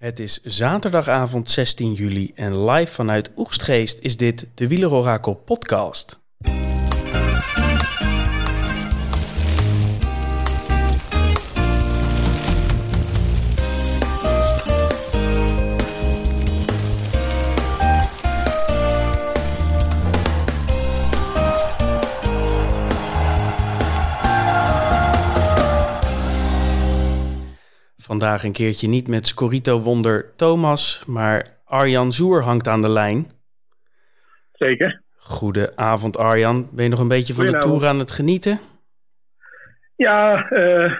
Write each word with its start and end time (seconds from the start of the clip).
Het 0.00 0.18
is 0.18 0.40
zaterdagavond 0.44 1.50
16 1.50 1.92
juli 1.92 2.32
en 2.34 2.64
live 2.64 2.92
vanuit 2.92 3.30
Oegstgeest 3.36 3.98
is 3.98 4.16
dit 4.16 4.48
de 4.54 4.68
Wielerorakel 4.68 5.34
podcast. 5.34 6.19
Vandaag 28.20 28.44
een 28.44 28.52
keertje 28.52 28.88
niet 28.88 29.08
met 29.08 29.26
Scorito-wonder 29.26 30.34
Thomas, 30.36 31.04
maar 31.06 31.46
Arjan 31.64 32.12
Zoer 32.12 32.42
hangt 32.42 32.68
aan 32.68 32.82
de 32.82 32.90
lijn. 32.90 33.30
Zeker. 34.52 35.02
Goedenavond 35.16 36.16
Arjan. 36.16 36.68
Ben 36.72 36.84
je 36.84 36.90
nog 36.90 36.98
een 36.98 37.08
beetje 37.08 37.34
van 37.34 37.46
de 37.46 37.58
tour 37.58 37.86
aan 37.86 37.98
het 37.98 38.10
genieten? 38.10 38.58
Ja, 39.96 40.50
uh, 40.52 40.92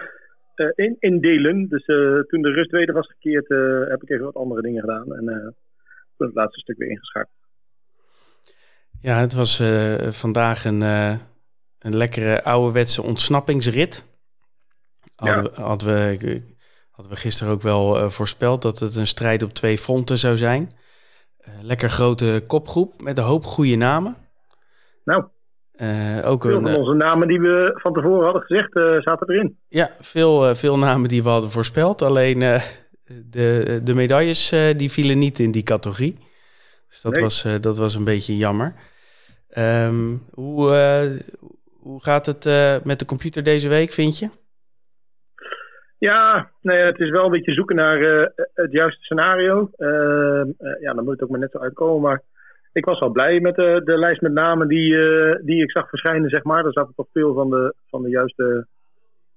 in, 0.75 0.95
in 0.99 1.19
delen. 1.19 1.67
Dus 1.69 1.87
uh, 1.87 2.19
toen 2.19 2.41
de 2.41 2.51
rustweder 2.51 2.95
was 2.95 3.07
gekeerd, 3.07 3.47
heb 3.89 4.01
ik 4.01 4.09
even 4.09 4.25
wat 4.25 4.35
andere 4.35 4.61
dingen 4.61 4.81
gedaan. 4.81 5.15
En 5.15 5.55
toen 6.17 6.27
het 6.27 6.35
laatste 6.35 6.59
stuk 6.59 6.77
weer 6.77 6.89
ingeschakeld. 6.89 7.37
Ja, 9.01 9.19
het 9.19 9.33
was 9.33 9.63
vandaag 10.09 10.65
een, 10.65 10.81
een 11.79 11.97
lekkere 11.97 12.43
ouderwetse 12.43 13.01
ontsnappingsrit. 13.01 14.09
Hadden, 15.15 15.43
ja. 15.43 15.49
we, 15.49 15.61
hadden 15.61 15.87
we, 15.87 16.43
hadden 17.01 17.19
we 17.19 17.27
gisteren 17.27 17.53
ook 17.53 17.61
wel 17.61 17.97
uh, 17.97 18.09
voorspeld 18.09 18.61
dat 18.61 18.79
het 18.79 18.95
een 18.95 19.07
strijd 19.07 19.43
op 19.43 19.53
twee 19.53 19.77
fronten 19.77 20.17
zou 20.17 20.37
zijn. 20.37 20.71
Uh, 21.41 21.53
lekker 21.61 21.89
grote 21.89 22.43
kopgroep 22.47 23.01
met 23.01 23.17
een 23.17 23.23
hoop 23.23 23.45
goede 23.45 23.75
namen. 23.75 24.15
Nou, 25.03 25.23
uh, 25.75 26.29
ook 26.29 26.41
veel 26.41 26.55
een, 26.55 26.61
van 26.61 26.75
onze 26.75 26.93
namen 26.93 27.27
die 27.27 27.39
we 27.39 27.79
van 27.81 27.93
tevoren 27.93 28.23
hadden 28.23 28.41
gezegd 28.41 28.71
zaten 29.03 29.29
erin. 29.29 29.57
Ja, 29.67 29.91
veel, 29.99 30.55
veel 30.55 30.77
namen 30.77 31.09
die 31.09 31.23
we 31.23 31.29
hadden 31.29 31.51
voorspeld. 31.51 32.01
Alleen 32.01 32.39
de, 33.29 33.79
de 33.83 33.93
medailles 33.93 34.53
die 34.77 34.91
vielen 34.91 35.17
niet 35.17 35.39
in 35.39 35.51
die 35.51 35.63
categorie. 35.63 36.17
Dus 36.89 37.01
dat, 37.01 37.13
nee. 37.13 37.23
was, 37.23 37.45
dat 37.61 37.77
was 37.77 37.95
een 37.95 38.03
beetje 38.03 38.37
jammer. 38.37 38.73
Um, 39.57 40.23
hoe, 40.33 41.21
hoe 41.79 42.03
gaat 42.03 42.25
het 42.25 42.43
met 42.83 42.99
de 42.99 43.05
computer 43.05 43.43
deze 43.43 43.67
week, 43.67 43.91
vind 43.91 44.19
je? 44.19 44.29
Ja, 46.01 46.51
nee, 46.61 46.81
het 46.81 46.99
is 46.99 47.09
wel 47.09 47.25
een 47.25 47.31
beetje 47.31 47.53
zoeken 47.53 47.75
naar 47.75 47.99
uh, 47.99 48.27
het 48.53 48.71
juiste 48.71 49.03
scenario. 49.03 49.69
Uh, 49.77 49.87
uh, 50.59 50.81
ja, 50.81 50.93
dan 50.93 51.03
moet 51.03 51.13
het 51.13 51.23
ook 51.23 51.29
maar 51.29 51.39
net 51.39 51.51
zo 51.51 51.57
uitkomen. 51.57 52.01
Maar 52.01 52.21
ik 52.73 52.85
was 52.85 52.99
wel 52.99 53.09
blij 53.09 53.39
met 53.39 53.55
de, 53.55 53.81
lijst 53.85 54.21
met 54.21 54.31
namen 54.31 54.67
die, 54.67 54.95
die 55.41 55.63
ik 55.63 55.71
zag 55.71 55.89
verschijnen, 55.89 56.29
zeg 56.29 56.43
maar. 56.43 56.65
Er 56.65 56.73
zaten 56.73 56.93
toch 56.95 57.07
veel 57.11 57.33
van 57.33 57.49
de, 57.49 57.73
van 57.89 58.03
de 58.03 58.09
juiste 58.09 58.67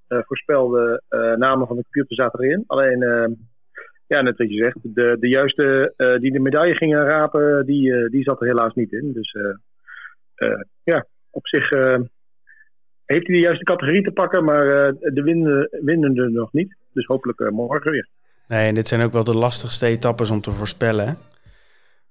voorspelde 0.09 1.03
namen 1.37 1.67
van 1.67 1.77
de 1.77 1.83
computer 1.83 2.17
zaten 2.17 2.41
erin. 2.41 2.65
Alleen, 2.67 2.99
ja, 4.07 4.21
net 4.21 4.37
wat 4.37 4.51
je 4.51 4.63
zegt, 4.63 4.77
de, 4.83 5.17
de 5.21 5.29
juiste 5.29 5.95
die 6.21 6.33
de 6.33 6.41
medaille 6.41 6.75
gingen 6.75 7.05
rapen, 7.05 7.67
die, 7.67 8.09
die 8.11 8.23
zat 8.23 8.41
er 8.41 8.47
helaas 8.47 8.75
niet 8.75 8.93
in. 8.93 9.13
Dus 9.13 9.37
ja, 10.85 11.07
op 11.31 11.47
zich 11.47 11.71
heeft 13.07 13.27
hij 13.27 13.37
de 13.37 13.43
juiste 13.43 13.65
categorie 13.65 14.03
te 14.03 14.11
pakken, 14.11 14.45
maar 14.45 14.67
uh, 14.67 15.13
de 15.15 15.23
winnen, 15.23 15.69
winnen 15.71 16.17
er 16.17 16.31
nog 16.31 16.53
niet. 16.53 16.75
Dus 16.93 17.07
hopelijk 17.07 17.41
uh, 17.41 17.51
morgen 17.51 17.91
weer. 17.91 18.09
Nee, 18.49 18.69
en 18.69 18.75
dit 18.75 18.89
zijn 18.89 19.03
ook 19.03 19.13
wel 19.13 19.25
de 19.25 19.37
lastigste 19.37 19.87
etappes 19.87 20.31
om 20.31 20.41
te 20.41 20.53
voorspellen. 20.53 21.07
Hè? 21.07 21.15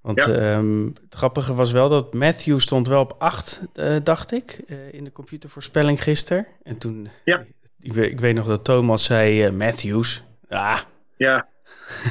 Want 0.00 0.24
ja. 0.24 0.56
um, 0.56 0.86
het 0.86 1.14
grappige 1.14 1.54
was 1.54 1.72
wel 1.72 1.88
dat 1.88 2.14
Matthew 2.14 2.58
stond 2.58 2.88
wel 2.88 3.00
op 3.00 3.14
8, 3.18 3.66
uh, 3.74 3.96
dacht 4.02 4.32
ik, 4.32 4.58
in 4.90 5.04
de 5.04 5.12
computervoorspelling 5.12 6.02
gisteren. 6.02 6.46
En 6.62 6.78
toen, 6.78 7.08
ja. 7.24 7.42
ik, 7.80 7.94
ik 7.94 8.20
weet 8.20 8.34
nog 8.34 8.46
dat 8.46 8.64
Thomas 8.64 9.04
zei, 9.04 9.50
Matthews, 9.50 10.24
ah. 10.48 10.80
Ja, 11.16 11.48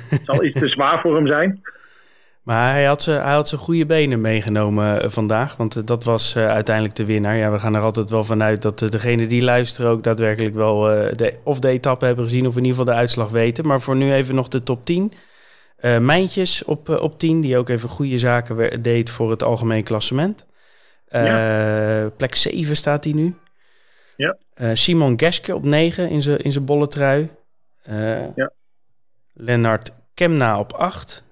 het 0.10 0.22
zal 0.30 0.44
iets 0.44 0.60
te 0.60 0.68
zwaar 0.68 1.02
voor 1.02 1.16
hem 1.16 1.28
zijn. 1.28 1.62
Maar 2.44 2.72
hij 2.72 2.86
had, 2.86 3.02
zijn, 3.02 3.22
hij 3.22 3.34
had 3.34 3.48
zijn 3.48 3.62
goede 3.62 3.86
benen 3.86 4.22
meegenomen 4.22 5.04
uh, 5.04 5.10
vandaag. 5.10 5.56
Want 5.56 5.78
uh, 5.78 5.84
dat 5.86 6.04
was 6.04 6.36
uh, 6.36 6.48
uiteindelijk 6.48 6.96
de 6.96 7.06
winnaar. 7.06 7.36
Ja, 7.36 7.52
we 7.52 7.60
gaan 7.60 7.76
er 7.76 7.82
altijd 7.82 8.10
wel 8.10 8.24
vanuit 8.24 8.62
dat 8.62 8.80
degene 8.80 9.26
die 9.26 9.44
luisteren 9.44 9.92
ook 9.92 10.04
daadwerkelijk 10.04 10.56
wel 10.56 10.82
de, 11.16 11.38
of 11.44 11.60
de 11.60 11.68
etappe 11.68 12.06
hebben 12.06 12.24
gezien. 12.24 12.48
Of 12.48 12.56
in 12.56 12.64
ieder 12.64 12.78
geval 12.78 12.94
de 12.94 13.00
uitslag 13.00 13.30
weten. 13.30 13.68
Maar 13.68 13.82
voor 13.82 13.96
nu 13.96 14.14
even 14.14 14.36
nog 14.36 14.48
de 14.48 14.64
top 14.64 14.86
10. 14.86 15.14
Mijntjes 16.00 16.64
op, 16.64 16.90
op 16.90 17.20
10, 17.20 17.42
die 17.42 17.58
ook 17.58 17.70
even 17.70 17.90
goede 17.90 18.18
zaken 18.18 18.82
deed 18.82 19.10
voor 19.10 19.30
het 19.30 19.44
algemeen 19.44 19.84
klassement. 19.84 20.46
Ja. 21.10 22.10
Plek 22.18 22.36
7 22.36 22.76
staat 22.76 23.04
hij 23.04 23.14
nu. 23.14 23.36
Ja. 24.16 24.38
Simon 24.74 25.20
Geske 25.20 25.56
op 25.56 25.64
9 25.64 26.10
in 26.10 26.22
zijn 26.22 26.38
in 26.38 26.52
zijn 26.52 26.66
bolle 26.66 26.88
trui. 26.88 27.30
ja. 28.36 28.52
Lennart 29.34 29.92
Kemna 30.14 30.60
op 30.60 30.74
8. 30.74 31.24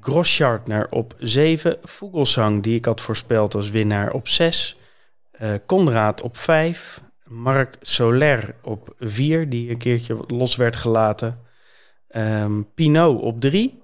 Groschartner 0.00 0.86
op 0.90 1.14
7. 1.18 1.76
Vogelsang, 1.82 2.62
die 2.62 2.76
ik 2.76 2.84
had 2.84 3.00
voorspeld 3.00 3.54
als 3.54 3.70
winnaar, 3.70 4.12
op 4.12 4.28
6. 4.28 4.78
Uh, 5.42 5.48
Conrad 5.66 6.22
op 6.22 6.36
5. 6.36 7.00
Marc 7.24 7.74
Soler 7.80 8.54
op 8.62 8.94
4, 8.98 9.48
die 9.48 9.70
een 9.70 9.78
keertje 9.78 10.16
los 10.26 10.56
werd 10.56 10.76
gelaten. 10.76 11.38
Um, 12.16 12.74
Pinot 12.74 13.20
op 13.20 13.40
3. 13.40 13.82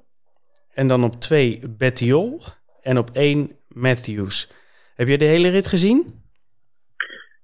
En 0.74 0.86
dan 0.86 1.04
op 1.04 1.20
2 1.20 1.62
Bettiol. 1.68 2.40
En 2.82 2.98
op 2.98 3.10
1 3.12 3.50
Matthews. 3.68 4.50
Heb 4.94 5.08
je 5.08 5.18
de 5.18 5.24
hele 5.24 5.48
rit 5.48 5.66
gezien? 5.66 6.22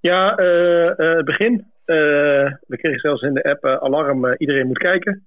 Ja, 0.01 0.41
uh, 0.41 0.93
uh, 0.97 1.17
het 1.17 1.25
begin. 1.25 1.53
Uh, 1.87 1.97
we 2.67 2.77
kregen 2.77 2.99
zelfs 3.01 3.23
in 3.23 3.35
de 3.35 3.43
app 3.43 3.65
alarm, 3.65 4.35
iedereen 4.37 4.67
moet 4.67 4.79
kijken. 4.79 5.27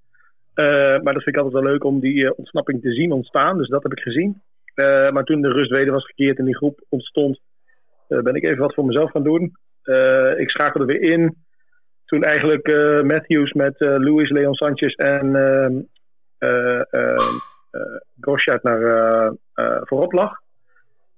Uh, 0.56 0.66
maar 1.02 1.14
dat 1.14 1.24
vind 1.24 1.36
ik 1.36 1.42
altijd 1.42 1.64
wel 1.64 1.72
leuk 1.72 1.84
om 1.84 2.00
die 2.00 2.24
uh, 2.24 2.32
ontsnapping 2.36 2.82
te 2.82 2.94
zien 2.94 3.12
ontstaan. 3.12 3.58
Dus 3.58 3.68
dat 3.68 3.84
heb 3.84 3.92
ik 3.92 4.00
gezien. 4.00 4.42
Uh, 4.76 5.12
maar 5.12 5.24
toen 5.24 5.42
de 5.42 5.52
rustweder 5.52 5.94
was 5.94 6.06
gekeerd 6.06 6.38
en 6.38 6.46
die 6.46 6.56
groep 6.56 6.84
ontstond, 6.90 7.40
ben 8.08 8.36
ik 8.36 8.44
even 8.44 8.58
wat 8.58 8.74
voor 8.74 8.86
mezelf 8.86 9.12
gaan 9.12 9.24
doen. 9.24 9.44
ik 10.38 10.50
schakelde 10.50 10.86
weer 10.86 11.02
in. 11.02 11.36
Toen 12.06 12.24
eigenlijk 12.24 12.68
Matthews 13.04 13.54
met 13.54 13.76
Luis 13.78 14.30
Leon 14.30 14.54
Sanchez 14.54 14.94
en 14.94 15.90
Groschat 18.20 18.64
naar 18.64 19.34
voorop 19.82 20.12
lag. 20.12 20.40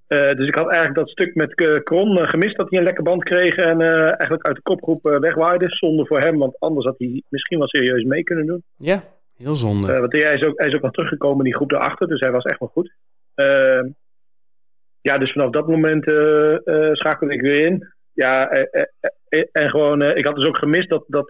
dus 0.08 0.48
ik 0.48 0.56
had 0.56 0.66
eigenlijk 0.66 0.96
dat 0.96 1.10
stuk 1.10 1.36
met 1.36 1.54
Kron 1.84 2.28
gemist 2.28 2.58
dat 2.58 2.70
hij 2.70 2.80
een 2.80 2.86
lekker 2.86 3.04
band 3.04 3.24
kreeg 3.24 3.56
en 3.56 3.82
eigenlijk 3.82 4.48
uit 4.48 4.56
de 4.56 4.62
kopgroep 4.62 5.04
wegwaaide. 5.04 5.70
Zonde 5.70 6.06
voor 6.06 6.20
hem, 6.20 6.38
want 6.38 6.60
anders 6.60 6.86
had 6.86 6.98
hij 6.98 7.24
misschien 7.30 7.58
wel 7.58 7.68
serieus 7.68 8.04
mee 8.04 8.24
kunnen 8.24 8.46
doen. 8.46 8.64
Ja, 8.76 9.04
Heel 9.38 9.56
zonde. 9.56 9.94
Uh, 9.94 10.00
want 10.00 10.12
hij 10.12 10.34
is, 10.34 10.44
ook, 10.44 10.58
hij 10.58 10.68
is 10.68 10.76
ook 10.76 10.82
wel 10.82 10.92
teruggekomen 10.92 11.38
in 11.38 11.44
die 11.44 11.56
groep 11.56 11.70
daarachter, 11.70 12.08
dus 12.08 12.20
hij 12.20 12.32
was 12.32 12.44
echt 12.44 12.60
wel 12.60 12.70
goed. 12.70 12.92
Uh, 13.36 13.84
ja, 15.02 15.18
dus 15.18 15.32
vanaf 15.32 15.50
dat 15.50 15.68
moment 15.68 16.08
uh, 16.08 16.56
schakelde 16.92 17.34
ik 17.34 17.42
weer 17.42 17.66
in. 17.66 17.94
Ja, 18.14 18.50
en 19.52 19.70
gewoon, 19.70 20.02
ik 20.02 20.26
had 20.26 20.36
dus 20.36 20.48
ook 20.48 20.58
gemist 20.58 20.90
dat, 20.90 21.04
dat 21.08 21.30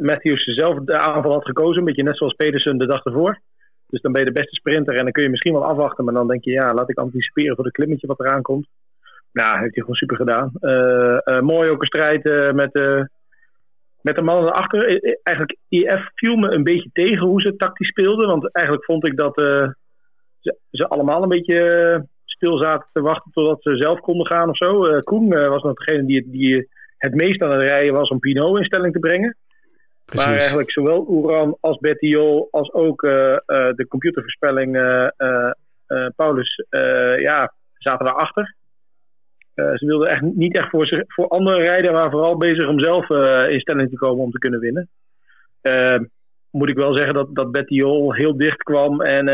Matthews 0.00 0.44
zelf 0.44 0.78
de 0.78 0.98
aanval 0.98 1.32
had 1.32 1.44
gekozen. 1.44 1.78
Een 1.78 1.84
beetje 1.84 2.02
net 2.02 2.16
zoals 2.16 2.34
Pedersen 2.34 2.78
de 2.78 2.86
dag 2.86 3.04
ervoor. 3.04 3.40
Dus 3.86 4.00
dan 4.00 4.12
ben 4.12 4.20
je 4.20 4.32
de 4.32 4.40
beste 4.40 4.54
sprinter 4.54 4.94
en 4.96 5.02
dan 5.02 5.12
kun 5.12 5.22
je 5.22 5.28
misschien 5.28 5.52
wel 5.52 5.64
afwachten. 5.64 6.04
Maar 6.04 6.14
dan 6.14 6.28
denk 6.28 6.44
je, 6.44 6.50
ja, 6.50 6.74
laat 6.74 6.90
ik 6.90 6.98
anticiperen 6.98 7.54
voor 7.54 7.64
de 7.64 7.70
klimmetje 7.70 8.06
wat 8.06 8.20
eraan 8.20 8.42
komt. 8.42 8.66
Nou, 9.32 9.58
heeft 9.58 9.74
hij 9.74 9.82
gewoon 9.84 9.94
super 9.94 10.16
gedaan. 10.16 10.52
mooi 11.44 11.70
ook 11.70 11.80
een 11.80 11.86
strijd 11.86 12.52
met 12.54 12.72
met 14.04 14.14
de 14.14 14.22
mannen 14.22 14.44
erachter. 14.44 15.02
Eigenlijk, 15.22 15.58
IF 15.68 16.10
viel 16.14 16.36
me 16.36 16.50
een 16.50 16.62
beetje 16.62 16.90
tegen 16.92 17.26
hoe 17.26 17.40
ze 17.40 17.56
tactisch 17.56 17.88
speelden. 17.88 18.26
Want 18.26 18.52
eigenlijk 18.52 18.86
vond 18.86 19.06
ik 19.06 19.16
dat 19.16 19.40
uh, 19.40 19.68
ze, 20.40 20.56
ze, 20.70 20.88
allemaal 20.88 21.22
een 21.22 21.28
beetje 21.28 22.06
stil 22.24 22.58
zaten 22.58 22.88
te 22.92 23.00
wachten 23.00 23.32
totdat 23.32 23.62
ze 23.62 23.76
zelf 23.76 24.00
konden 24.00 24.26
gaan 24.26 24.48
of 24.48 24.56
zo. 24.56 24.86
Uh, 24.86 25.00
Koen 25.00 25.28
was 25.28 25.62
nog 25.62 25.74
degene 25.74 26.04
die, 26.06 26.30
die 26.30 26.68
het 26.98 27.14
meest 27.14 27.42
aan 27.42 27.50
het 27.50 27.62
rijden 27.62 27.94
was 27.94 28.08
om 28.08 28.18
Pinot 28.18 28.58
in 28.58 28.64
stelling 28.64 28.92
te 28.92 28.98
brengen. 28.98 29.36
Precies. 30.04 30.26
Maar 30.26 30.36
eigenlijk 30.36 30.70
zowel 30.70 31.06
Oeran 31.08 31.56
als 31.60 31.78
Bettiol 31.78 32.48
als 32.50 32.72
ook 32.72 33.00
de 33.00 33.86
computervoorspelling 33.88 34.72
Paulus 36.16 36.64
ja, 37.20 37.54
zaten 37.78 38.06
daarachter. 38.06 38.54
Uh, 39.54 39.74
ze 39.74 39.86
wilden 39.86 40.08
echt 40.08 40.22
niet 40.22 40.56
echt 40.56 40.70
voor, 40.70 40.86
zich, 40.86 41.02
voor 41.06 41.28
anderen 41.28 41.62
rijden, 41.62 41.92
maar 41.92 42.10
vooral 42.10 42.36
bezig 42.36 42.68
om 42.68 42.80
zelf 42.80 43.08
uh, 43.08 43.50
in 43.50 43.60
stelling 43.60 43.90
te 43.90 43.96
komen 43.96 44.24
om 44.24 44.30
te 44.30 44.38
kunnen 44.38 44.60
winnen. 44.60 44.88
Uh, 45.62 45.98
moet 46.50 46.68
ik 46.68 46.76
wel 46.76 46.96
zeggen 46.96 47.14
dat, 47.14 47.34
dat 47.34 47.52
Betty 47.52 47.80
Hol 47.80 48.14
heel 48.14 48.36
dicht 48.36 48.62
kwam. 48.62 49.00
En 49.00 49.28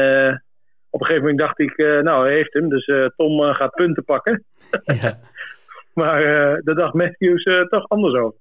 op 0.90 1.00
een 1.00 1.06
gegeven 1.06 1.20
moment 1.20 1.38
dacht 1.38 1.58
ik, 1.58 1.76
nou 1.76 2.25
hij 2.25 2.34
heeft 2.34 2.52
hem, 2.52 2.69
dus 2.69 3.12
Tom 3.17 3.40
gaat 3.40 3.75
punten 3.75 4.05
pakken. 4.05 4.44
Ja. 4.84 5.19
maar 6.00 6.22
daar 6.64 6.75
dacht 6.75 6.94
Matthews 6.94 7.43
toch 7.69 7.88
anders 7.88 8.14
over. 8.14 8.38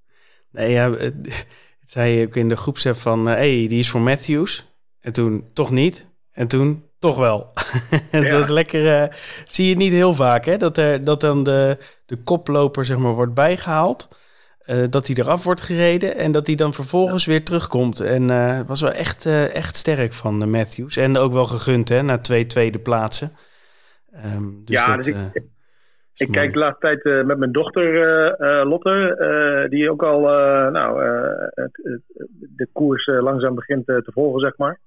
Nee, 0.52 0.72
ja, 0.72 0.92
het 0.92 1.46
zei 1.86 2.26
ook 2.26 2.36
in 2.36 2.50
de 2.50 2.58
groepsapp 2.58 2.96
van, 2.96 3.28
hé, 3.28 3.34
hey, 3.34 3.68
die 3.68 3.80
is 3.80 3.90
voor 3.90 4.02
Matthews. 4.02 4.70
En 5.02 5.14
toen 5.14 5.48
toch 5.54 5.72
niet. 5.72 6.10
En 6.32 6.48
toen 6.48 6.89
toch 7.00 7.18
wel. 7.18 7.52
het 8.12 8.32
was 8.32 8.48
lekker. 8.48 8.84
Uh, 8.84 9.08
zie 9.46 9.70
je 9.70 9.76
niet 9.76 9.92
heel 9.92 10.14
vaak, 10.14 10.46
hè? 10.46 10.58
Dat, 10.58 10.78
er, 10.78 11.04
dat 11.04 11.22
dan 11.22 11.44
de, 11.44 11.78
de 12.06 12.18
koploper 12.24 12.86
zeg 12.86 12.98
maar, 12.98 13.14
wordt 13.14 13.34
bijgehaald. 13.34 14.08
Uh, 14.66 14.84
dat 14.90 15.08
hij 15.08 15.16
eraf 15.16 15.44
wordt 15.44 15.62
gereden 15.62 16.16
en 16.16 16.32
dat 16.32 16.48
hij 16.48 16.56
dan 16.56 16.74
vervolgens 16.74 17.26
weer 17.26 17.44
terugkomt. 17.44 18.00
En 18.00 18.24
uh, 18.24 18.60
was 18.68 18.82
wel 18.82 18.92
echt, 18.92 19.26
echt 19.26 19.76
sterk 19.76 20.14
van 20.14 20.40
de 20.40 20.46
Matthews. 20.46 20.98
En 20.98 21.18
ook 21.18 21.34
wel 21.34 21.46
gegund, 21.46 21.90
hè? 21.90 22.02
Na 22.02 22.18
twee 22.18 22.46
tweede 22.46 22.80
plaatsen. 22.80 23.32
Um, 24.36 24.62
dus 24.66 24.76
ja, 24.76 24.96
dat, 24.96 25.04
dus 25.04 25.16
ik, 25.34 25.44
ik 26.14 26.32
kijk 26.32 26.54
de 26.54 26.60
laatste 26.60 26.80
tijd 26.80 27.26
met 27.26 27.38
mijn 27.38 27.52
dochter 27.52 27.88
Lotte, 28.68 29.66
die 29.70 29.92
ook 29.92 30.04
al 30.04 30.20
nou, 30.72 31.04
het, 31.54 31.82
de 32.40 32.68
koers 32.74 33.06
langzaam 33.06 33.56
begint 33.56 33.86
te 33.86 34.12
volgen, 34.14 34.40
zeg 34.40 34.58
maar. 34.58 34.80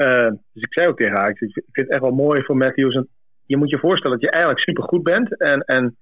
Uh, 0.00 0.30
dus 0.52 0.62
ik 0.62 0.72
zei 0.72 0.88
ook 0.88 0.96
tegen 0.96 1.16
haar, 1.16 1.30
ik, 1.30 1.38
vind 1.38 1.62
het 1.72 1.90
echt 1.90 2.00
wel 2.00 2.10
mooi 2.10 2.42
voor 2.42 2.56
Matthews. 2.56 3.04
je 3.46 3.56
moet 3.56 3.70
je 3.70 3.78
voorstellen 3.78 4.20
dat 4.20 4.26
je 4.26 4.30
eigenlijk 4.30 4.62
super 4.62 4.82
goed 4.82 5.02
bent 5.02 5.40
en, 5.40 5.60
en 5.60 5.96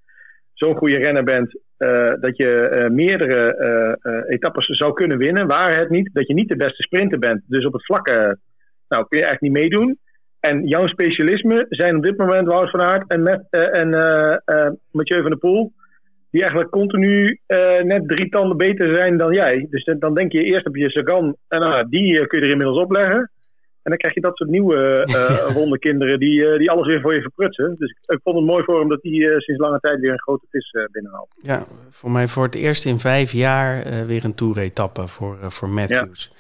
zo'n 0.54 0.76
goede 0.76 0.98
renner 0.98 1.24
bent 1.24 1.58
uh, 1.78 2.12
dat 2.20 2.36
je 2.36 2.80
uh, 2.82 2.90
meerdere 2.90 3.42
etappes 4.28 4.66
zou 4.66 4.92
kunnen 4.92 5.18
winnen. 5.18 5.46
Waar 5.46 5.78
het 5.78 5.90
niet, 5.90 6.10
dat 6.12 6.26
je 6.26 6.34
niet 6.34 6.48
de 6.48 6.56
beste 6.56 6.82
sprinter 6.82 7.18
bent. 7.18 7.42
Dus 7.46 7.66
op 7.66 7.72
het 7.72 7.84
vlakke 7.84 8.38
nou, 8.88 9.06
kun 9.08 9.18
je 9.18 9.24
eigenlijk 9.24 9.40
niet 9.40 9.62
meedoen. 9.62 9.98
En 10.40 10.66
jouw 10.66 10.86
specialisme 10.86 11.66
zijn 11.68 11.96
op 11.96 12.04
dit 12.04 12.16
moment 12.16 12.46
Wout 12.46 12.70
van 12.70 12.80
Aert 12.80 13.10
en, 13.10 13.22
met, 13.22 13.46
en 13.50 13.88
Mathieu 14.90 15.20
van 15.20 15.30
der 15.30 15.38
Poel. 15.38 15.72
Die 16.30 16.40
eigenlijk 16.40 16.70
continu 16.70 17.40
net 17.82 18.08
drie 18.08 18.28
tanden 18.28 18.56
beter 18.56 18.94
zijn 18.94 19.16
dan 19.16 19.32
jij. 19.32 19.66
Dus 19.70 19.94
dan 19.98 20.14
denk 20.14 20.32
je 20.32 20.42
eerst 20.42 20.66
op 20.66 20.76
je 20.76 20.90
Sagan. 20.90 21.36
En 21.48 21.60
nou, 21.60 21.88
die 21.88 22.26
kun 22.26 22.40
je 22.40 22.46
er 22.46 22.52
inmiddels 22.52 22.82
opleggen. 22.82 23.30
En 23.88 23.94
dan 23.98 24.02
krijg 24.02 24.14
je 24.14 24.20
dat 24.20 24.36
soort 24.36 24.50
nieuwe 24.50 25.06
uh, 25.08 25.54
wonderkinderen 25.54 26.18
die, 26.18 26.40
uh, 26.40 26.58
die 26.58 26.70
alles 26.70 26.86
weer 26.86 27.00
voor 27.00 27.14
je 27.14 27.20
verprutsen. 27.20 27.76
Dus 27.78 27.90
ik, 28.06 28.20
vond 28.22 28.36
het 28.36 28.44
mooi 28.44 28.64
voor 28.64 28.78
hem 28.78 28.88
dat 28.88 29.02
hij 29.02 29.12
uh, 29.12 29.38
sinds 29.38 29.60
lange 29.60 29.80
tijd 29.80 30.00
weer 30.00 30.12
een 30.12 30.20
grote 30.20 30.46
vis 30.50 30.76
binnenhaalt. 30.92 31.38
Ja, 31.42 31.64
voor 31.90 32.10
mij 32.10 32.28
voor 32.28 32.44
het 32.44 32.54
eerst 32.54 32.84
in 32.84 32.98
vijf 32.98 33.32
jaar 33.32 34.06
weer 34.06 34.24
een 34.24 34.34
toeretappe 34.34 35.06
voor, 35.06 35.36
voor 35.40 35.68
Matthews. 35.68 36.32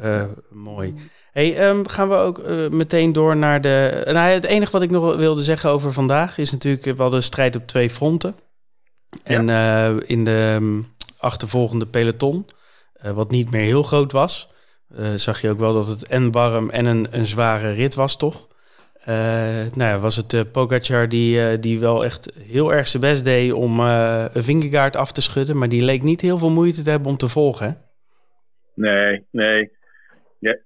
Ja. 0.00 0.28
mooi. 0.50 0.94
Hey, 1.32 1.68
um, 1.68 1.88
gaan 1.88 2.08
we 2.08 2.14
ook 2.14 2.48
meteen 2.70 3.12
door 3.12 3.36
naar 3.36 3.60
de... 3.60 4.02
Nou, 4.04 4.30
het 4.30 4.44
enige 4.44 4.72
wat 4.72 4.82
ik 4.82 4.90
nog 4.90 5.16
wilde 5.16 5.42
zeggen 5.42 5.70
over 5.70 5.92
vandaag 5.92 6.38
is 6.38 6.52
natuurlijk 6.52 6.96
wel 6.98 7.10
de 7.10 7.20
strijd 7.20 7.56
op 7.56 7.66
twee 7.66 7.90
fronten. 7.90 8.34
En 9.22 9.48
in 10.06 10.24
de 10.24 10.56
um, 10.60 10.84
achtervolgende 11.18 11.86
peloton, 11.86 12.46
wat 13.14 13.30
niet 13.30 13.50
meer 13.50 13.64
heel 13.64 13.82
groot 13.82 14.12
was... 14.12 14.50
Uh, 14.98 15.06
zag 15.14 15.40
je 15.40 15.50
ook 15.50 15.58
wel 15.58 15.72
dat 15.72 15.86
het 15.86 16.08
en 16.08 16.32
warm 16.32 16.70
en 16.70 16.86
een, 16.86 17.06
een 17.10 17.26
zware 17.26 17.72
rit 17.72 17.94
was, 17.94 18.16
toch? 18.16 18.48
Uh, 19.08 19.14
nou 19.74 19.90
ja, 19.90 19.98
was 19.98 20.16
het 20.16 20.32
uh, 20.32 21.02
die, 21.08 21.58
die 21.58 21.80
wel 21.80 22.04
echt 22.04 22.32
heel 22.38 22.72
erg 22.72 22.88
zijn 22.88 23.02
best 23.02 23.24
deed 23.24 23.52
om 23.52 23.80
een 23.80 24.42
Vingegaard 24.42 24.96
af 24.96 25.12
te 25.12 25.22
schudden, 25.22 25.58
maar 25.58 25.68
die 25.68 25.84
leek 25.84 26.02
niet 26.02 26.20
heel 26.20 26.38
veel 26.38 26.50
moeite 26.50 26.82
te 26.82 26.90
hebben 26.90 27.08
om 27.08 27.16
te 27.16 27.28
volgen. 27.28 27.66
Hè? 27.66 27.72
Nee, 28.74 29.26
nee. 29.30 29.70
Ja, 30.38 30.56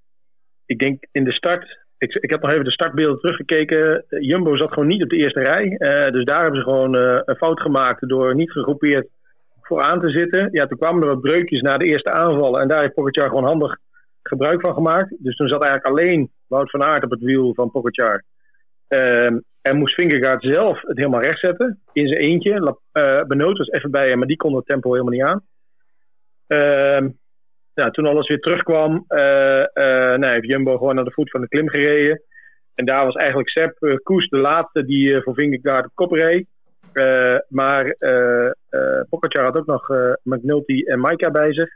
ik 0.66 0.78
denk 0.78 1.04
in 1.12 1.24
de 1.24 1.32
start, 1.32 1.78
ik, 1.98 2.14
ik 2.14 2.30
heb 2.30 2.42
nog 2.42 2.50
even 2.50 2.64
de 2.64 2.70
startbeelden 2.70 3.20
teruggekeken. 3.20 4.04
Jumbo 4.08 4.56
zat 4.56 4.72
gewoon 4.72 4.88
niet 4.88 5.02
op 5.02 5.08
de 5.08 5.16
eerste 5.16 5.40
rij, 5.40 5.68
dus 6.10 6.24
daar 6.24 6.42
hebben 6.42 6.60
ze 6.60 6.66
gewoon 6.66 6.94
een 6.94 7.36
fout 7.36 7.60
gemaakt 7.60 8.08
door 8.08 8.34
niet 8.34 8.52
gegroepeerd 8.52 9.08
vooraan 9.60 10.00
te 10.00 10.10
zitten. 10.10 10.48
Ja, 10.52 10.66
toen 10.66 10.78
kwamen 10.78 11.02
er 11.02 11.08
wat 11.08 11.20
breukjes 11.20 11.60
na 11.60 11.76
de 11.76 11.84
eerste 11.84 12.10
aanvallen 12.10 12.60
en 12.60 12.68
daar 12.68 12.80
heeft 12.80 12.94
Pogacar 12.94 13.28
gewoon 13.28 13.44
handig 13.44 13.76
gebruik 14.26 14.60
van 14.60 14.74
gemaakt. 14.74 15.14
Dus 15.18 15.36
toen 15.36 15.48
zat 15.48 15.62
eigenlijk 15.62 15.98
alleen 15.98 16.30
Wout 16.46 16.70
van 16.70 16.82
Aert 16.82 17.04
op 17.04 17.10
het 17.10 17.20
wiel 17.20 17.54
van 17.54 17.70
Pogacar. 17.70 18.22
Um, 18.88 19.44
en 19.66 19.76
moest 19.76 19.94
Vingegaard 19.94 20.42
zelf 20.42 20.80
het 20.80 20.96
helemaal 20.96 21.22
recht 21.22 21.40
zetten. 21.40 21.80
In 21.92 22.08
zijn 22.08 22.20
eentje. 22.20 22.76
Uh, 22.92 23.22
Benoot 23.22 23.58
was 23.58 23.68
even 23.68 23.90
bij 23.90 24.08
hem, 24.08 24.18
maar 24.18 24.26
die 24.26 24.36
kon 24.36 24.54
het 24.54 24.66
tempo 24.66 24.92
helemaal 24.92 25.12
niet 25.12 25.22
aan. 25.22 25.44
Uh, 26.48 27.08
nou, 27.74 27.90
toen 27.90 28.06
alles 28.06 28.28
weer 28.28 28.40
terugkwam, 28.40 29.04
uh, 29.08 29.18
uh, 29.18 30.16
nou, 30.18 30.28
heeft 30.28 30.46
Jumbo 30.46 30.76
gewoon 30.76 30.94
naar 30.94 31.04
de 31.04 31.12
voet 31.12 31.30
van 31.30 31.40
de 31.40 31.48
klim 31.48 31.68
gereden. 31.68 32.22
En 32.74 32.84
daar 32.84 33.04
was 33.04 33.14
eigenlijk 33.14 33.48
Sepp 33.48 34.00
Koes 34.02 34.28
de 34.28 34.38
laatste 34.38 34.84
die 34.84 35.22
voor 35.22 35.34
Vingegaard 35.34 35.84
op 35.84 35.94
kop 35.94 36.12
reed. 36.12 36.46
maar 37.48 37.96
Pogacar 39.08 39.44
had 39.44 39.56
ook 39.56 39.66
nog 39.66 39.88
McNulty 40.22 40.82
en 40.84 41.00
Maika 41.00 41.30
bij 41.30 41.52
zich. 41.52 41.68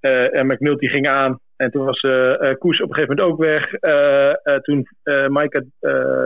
en 0.00 0.46
McNulty 0.46 0.86
ging 0.86 1.08
aan 1.08 1.40
en 1.62 1.70
toen 1.70 1.84
was 1.84 2.02
uh, 2.02 2.52
Koes 2.58 2.80
op 2.80 2.88
een 2.88 2.94
gegeven 2.94 3.16
moment 3.16 3.20
ook 3.20 3.44
weg. 3.44 3.72
Uh, 3.80 4.56
toen 4.56 4.86
Maaike 5.28 5.66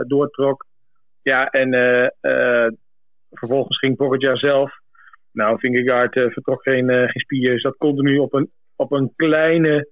doortrok. 0.07 0.65
Ja, 1.21 1.45
en 1.45 1.69
vervolgens 3.29 3.77
ging 3.79 3.95
Pogacar 3.95 4.37
zelf. 4.37 4.71
Nou, 5.31 5.59
Vingegaard 5.59 6.13
vertrok 6.13 6.61
geen, 6.61 6.89
geen 6.89 7.21
spier. 7.21 7.59
Zat 7.59 7.77
continu 7.77 8.17
op 8.17 8.33
een, 8.33 8.51
op 8.75 8.91
een 8.91 9.13
kleine 9.15 9.89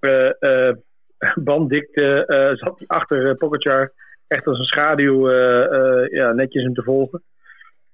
banddikte. 1.44 2.24
zat 2.54 2.78
hij 2.78 2.86
achter 2.86 3.34
Pogacar. 3.34 3.90
Echt 4.26 4.46
als 4.46 4.58
een 4.58 4.64
schaduw 4.64 5.30
ja, 6.10 6.32
netjes 6.32 6.62
hem 6.62 6.74
te 6.74 6.82
volgen. 6.82 7.22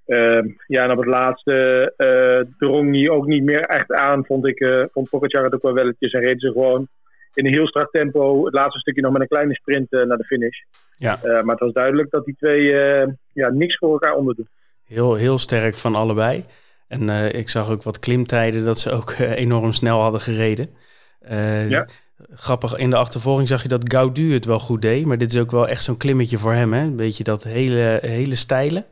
Uh, 0.09 0.41
ja, 0.67 0.83
en 0.83 0.91
op 0.91 0.97
het 0.97 1.07
laatste 1.07 1.93
uh, 1.97 2.51
drong 2.57 2.95
hij 2.95 3.09
ook 3.09 3.25
niet 3.25 3.43
meer 3.43 3.61
echt 3.61 3.91
aan, 3.91 4.25
vond 4.25 4.47
ik. 4.47 4.59
Uh, 4.59 4.83
vond 4.91 5.09
Pogacar 5.09 5.43
het 5.43 5.53
ook 5.53 5.61
wel 5.61 5.73
welletjes 5.73 6.11
en 6.11 6.21
reed 6.21 6.41
ze 6.41 6.51
gewoon 6.51 6.87
in 7.33 7.45
een 7.45 7.53
heel 7.53 7.67
strak 7.67 7.91
tempo. 7.91 8.45
Het 8.45 8.53
laatste 8.53 8.79
stukje 8.79 9.01
nog 9.01 9.11
met 9.11 9.21
een 9.21 9.27
kleine 9.27 9.53
sprint 9.53 9.91
naar 9.91 10.17
de 10.17 10.23
finish. 10.23 10.57
Ja. 10.97 11.17
maar 11.21 11.55
het 11.55 11.59
was 11.59 11.73
duidelijk 11.73 12.09
dat 12.09 12.25
die 12.25 12.35
twee 12.35 12.63
ja, 13.33 13.49
niks 13.49 13.77
voor 13.77 13.91
elkaar 13.91 14.15
onderdoen. 14.15 14.47
Heel, 14.85 15.15
heel 15.15 15.37
sterk 15.37 15.75
van 15.75 15.95
allebei. 15.95 16.43
En 16.87 17.09
ik 17.35 17.49
zag 17.49 17.69
ook 17.69 17.83
wat 17.83 17.99
klimtijden 17.99 18.65
dat 18.65 18.79
ze 18.79 18.91
ook 18.91 19.15
enorm 19.19 19.71
snel 19.73 20.01
hadden 20.01 20.21
gereden. 20.21 20.69
ja. 21.67 21.87
Grappig, 22.33 22.75
in 22.75 22.89
de 22.89 22.95
achtervolging 22.95 23.47
zag 23.47 23.61
je 23.61 23.67
dat 23.67 23.93
Gaudu 23.93 24.33
het 24.33 24.45
wel 24.45 24.59
goed 24.59 24.81
deed. 24.81 25.05
Maar 25.05 25.17
dit 25.17 25.33
is 25.33 25.39
ook 25.39 25.51
wel 25.51 25.67
echt 25.67 25.83
zo'n 25.83 25.97
klimmetje 25.97 26.37
voor 26.37 26.53
hem. 26.53 26.73
Hè? 26.73 26.81
Een 26.81 26.95
beetje 26.95 27.23
dat 27.23 27.43
hele, 27.43 27.99
hele 28.01 28.35
stijle. 28.35 28.85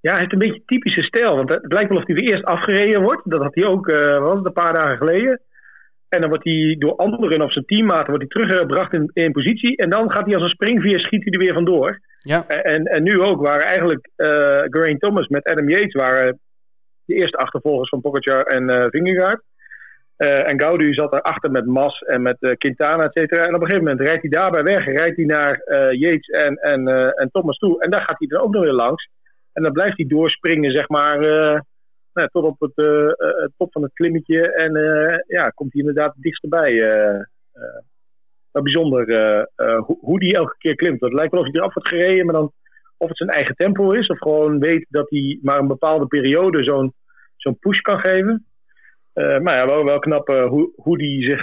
Ja, 0.00 0.10
hij 0.10 0.20
heeft 0.20 0.32
een 0.32 0.38
beetje 0.38 0.62
typische 0.66 1.02
stijl. 1.02 1.36
Want 1.36 1.50
het 1.50 1.72
lijkt 1.72 1.88
wel 1.88 1.98
of 1.98 2.06
hij 2.06 2.14
weer 2.14 2.30
eerst 2.32 2.44
afgereden 2.44 3.02
wordt. 3.02 3.30
Dat 3.30 3.42
had 3.42 3.54
hij 3.54 3.64
ook 3.64 3.88
uh, 3.88 4.18
was 4.18 4.40
een 4.42 4.52
paar 4.52 4.74
dagen 4.74 4.96
geleden. 4.96 5.40
En 6.08 6.20
dan 6.20 6.28
wordt 6.28 6.44
hij 6.44 6.76
door 6.78 6.96
anderen 6.96 7.42
of 7.42 7.52
zijn 7.52 7.64
teammaten 7.64 8.06
wordt 8.06 8.32
hij 8.32 8.44
teruggebracht 8.44 8.92
in, 8.92 9.10
in 9.12 9.32
positie. 9.32 9.76
En 9.76 9.90
dan 9.90 10.10
gaat 10.10 10.24
hij 10.24 10.34
als 10.34 10.42
een 10.42 10.48
springveer, 10.48 11.00
schiet 11.00 11.24
hij 11.24 11.32
er 11.32 11.38
weer 11.38 11.54
vandoor. 11.54 12.00
Ja. 12.18 12.46
En, 12.46 12.84
en 12.84 13.02
nu 13.02 13.20
ook 13.20 13.46
waren 13.46 13.66
eigenlijk 13.66 14.08
uh, 14.16 14.26
Geraint 14.64 15.00
Thomas 15.00 15.28
met 15.28 15.44
Adam 15.44 15.68
Yates 15.68 15.92
waren 15.92 16.38
de 17.04 17.14
eerste 17.14 17.36
achtervolgers 17.36 17.88
van 17.88 18.00
Pogacar 18.00 18.42
en 18.42 18.68
uh, 18.68 18.84
Vingegaard. 18.88 19.42
Uh, 20.18 20.50
en 20.50 20.60
Gaudu 20.60 20.94
zat 20.94 21.12
erachter 21.12 21.50
met 21.50 21.66
Mas 21.66 21.98
en 22.00 22.22
met 22.22 22.36
uh, 22.40 22.52
Quintana, 22.58 23.04
et 23.04 23.12
cetera. 23.12 23.44
En 23.44 23.54
op 23.54 23.60
een 23.60 23.66
gegeven 23.66 23.84
moment 23.84 24.06
rijdt 24.06 24.22
hij 24.22 24.30
daarbij 24.30 24.62
weg. 24.62 24.84
Rijdt 24.84 25.16
hij 25.16 25.24
naar 25.24 25.62
Yates 25.94 26.28
en, 26.28 26.56
en, 26.56 26.88
en 27.14 27.30
Thomas 27.32 27.58
toe. 27.58 27.82
En 27.82 27.90
daar 27.90 28.04
gaat 28.06 28.18
hij 28.18 28.28
dan 28.28 28.40
ook 28.40 28.52
nog 28.52 28.62
weer 28.62 28.72
langs. 28.72 29.08
En 29.60 29.66
dan 29.66 29.74
blijft 29.74 29.96
hij 29.96 30.06
doorspringen, 30.06 30.72
zeg 30.72 30.88
maar, 30.88 31.22
uh, 31.22 31.60
nou, 32.12 32.28
tot 32.32 32.44
op 32.44 32.60
het 32.60 32.72
uh, 32.74 33.12
top 33.56 33.72
van 33.72 33.82
het 33.82 33.92
klimmetje. 33.92 34.52
En 34.52 34.72
ja, 35.26 35.48
komt 35.48 35.72
hij 35.72 35.80
inderdaad 35.80 36.14
het 36.14 36.22
dichtst 36.22 36.42
erbij. 36.42 36.72
bijzonder 38.52 39.04
hoe, 39.86 39.98
hoe 40.00 40.18
die 40.18 40.36
elke 40.36 40.54
keer 40.58 40.74
klimt. 40.74 41.00
Het 41.00 41.12
lijkt 41.12 41.32
wel 41.32 41.40
of 41.40 41.46
hij 41.46 41.60
eraf 41.60 41.74
wordt 41.74 41.88
gereden, 41.88 42.24
maar 42.24 42.34
dan 42.34 42.52
of 42.96 43.08
het 43.08 43.16
zijn 43.16 43.30
eigen 43.30 43.54
tempo 43.54 43.90
is, 43.90 44.06
of 44.06 44.18
gewoon 44.18 44.58
weet 44.58 44.86
dat 44.88 45.10
hij 45.10 45.38
maar 45.42 45.58
een 45.58 45.66
bepaalde 45.66 46.06
periode 46.06 46.64
zo'n 46.64 46.94
zo'n 47.36 47.58
push 47.58 47.80
kan 47.80 47.98
geven. 47.98 48.46
maar 49.12 49.54
ja, 49.56 49.66
wel, 49.66 49.84
wel 49.84 49.98
knap 49.98 50.28
hoe, 50.28 50.72
hoe 50.76 50.98
die 50.98 51.30
zich 51.30 51.42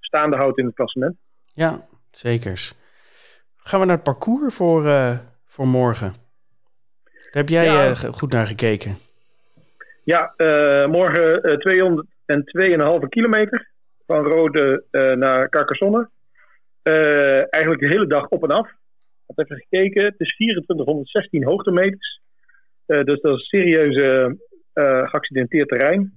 staande 0.00 0.36
houdt 0.36 0.58
in 0.58 0.66
het 0.66 0.74
klassement. 0.74 1.16
Ja, 1.54 1.86
zekers. 2.10 2.74
Gaan 3.56 3.80
we 3.80 3.86
naar 3.86 3.94
het 3.94 4.04
parcours 4.04 4.54
voor, 4.54 4.82
voor 5.46 5.66
morgen? 5.66 6.27
Daar 7.30 7.42
heb 7.42 7.48
jij 7.48 7.64
ja. 7.64 7.88
uh, 7.88 7.94
goed 7.94 8.32
naar 8.32 8.46
gekeken. 8.46 8.96
Ja, 10.04 10.34
uh, 10.36 10.86
morgen 10.86 11.50
uh, 12.26 13.02
202,5 13.02 13.08
kilometer 13.08 13.68
van 14.06 14.24
Rode 14.24 14.84
uh, 14.90 15.12
naar 15.12 15.48
Carcassonne. 15.48 16.08
eigenlijk 17.50 17.82
de 17.82 17.88
hele 17.88 18.06
dag 18.06 18.28
op 18.28 18.42
en 18.42 18.48
af. 18.48 18.68
Ik 19.26 19.36
heb 19.36 19.38
even 19.38 19.66
gekeken. 19.68 20.04
Het 20.04 20.14
is 20.18 20.36
2416 20.36 21.44
hoogtemeters. 21.44 22.20
dus 22.86 23.20
dat 23.20 23.38
is 23.38 23.48
serieuze 23.48 24.36
geaccidenteerd 25.04 25.68
terrein. 25.68 26.12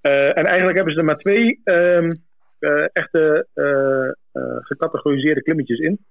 en 0.00 0.44
eigenlijk 0.44 0.76
hebben 0.76 0.94
ze 0.94 1.00
er 1.00 1.04
maar 1.04 1.18
twee 1.18 1.60
um, 1.64 2.12
echte 2.92 3.46
gecategoriseerde 4.60 5.42
klimmetjes 5.42 5.78
in. 5.78 6.04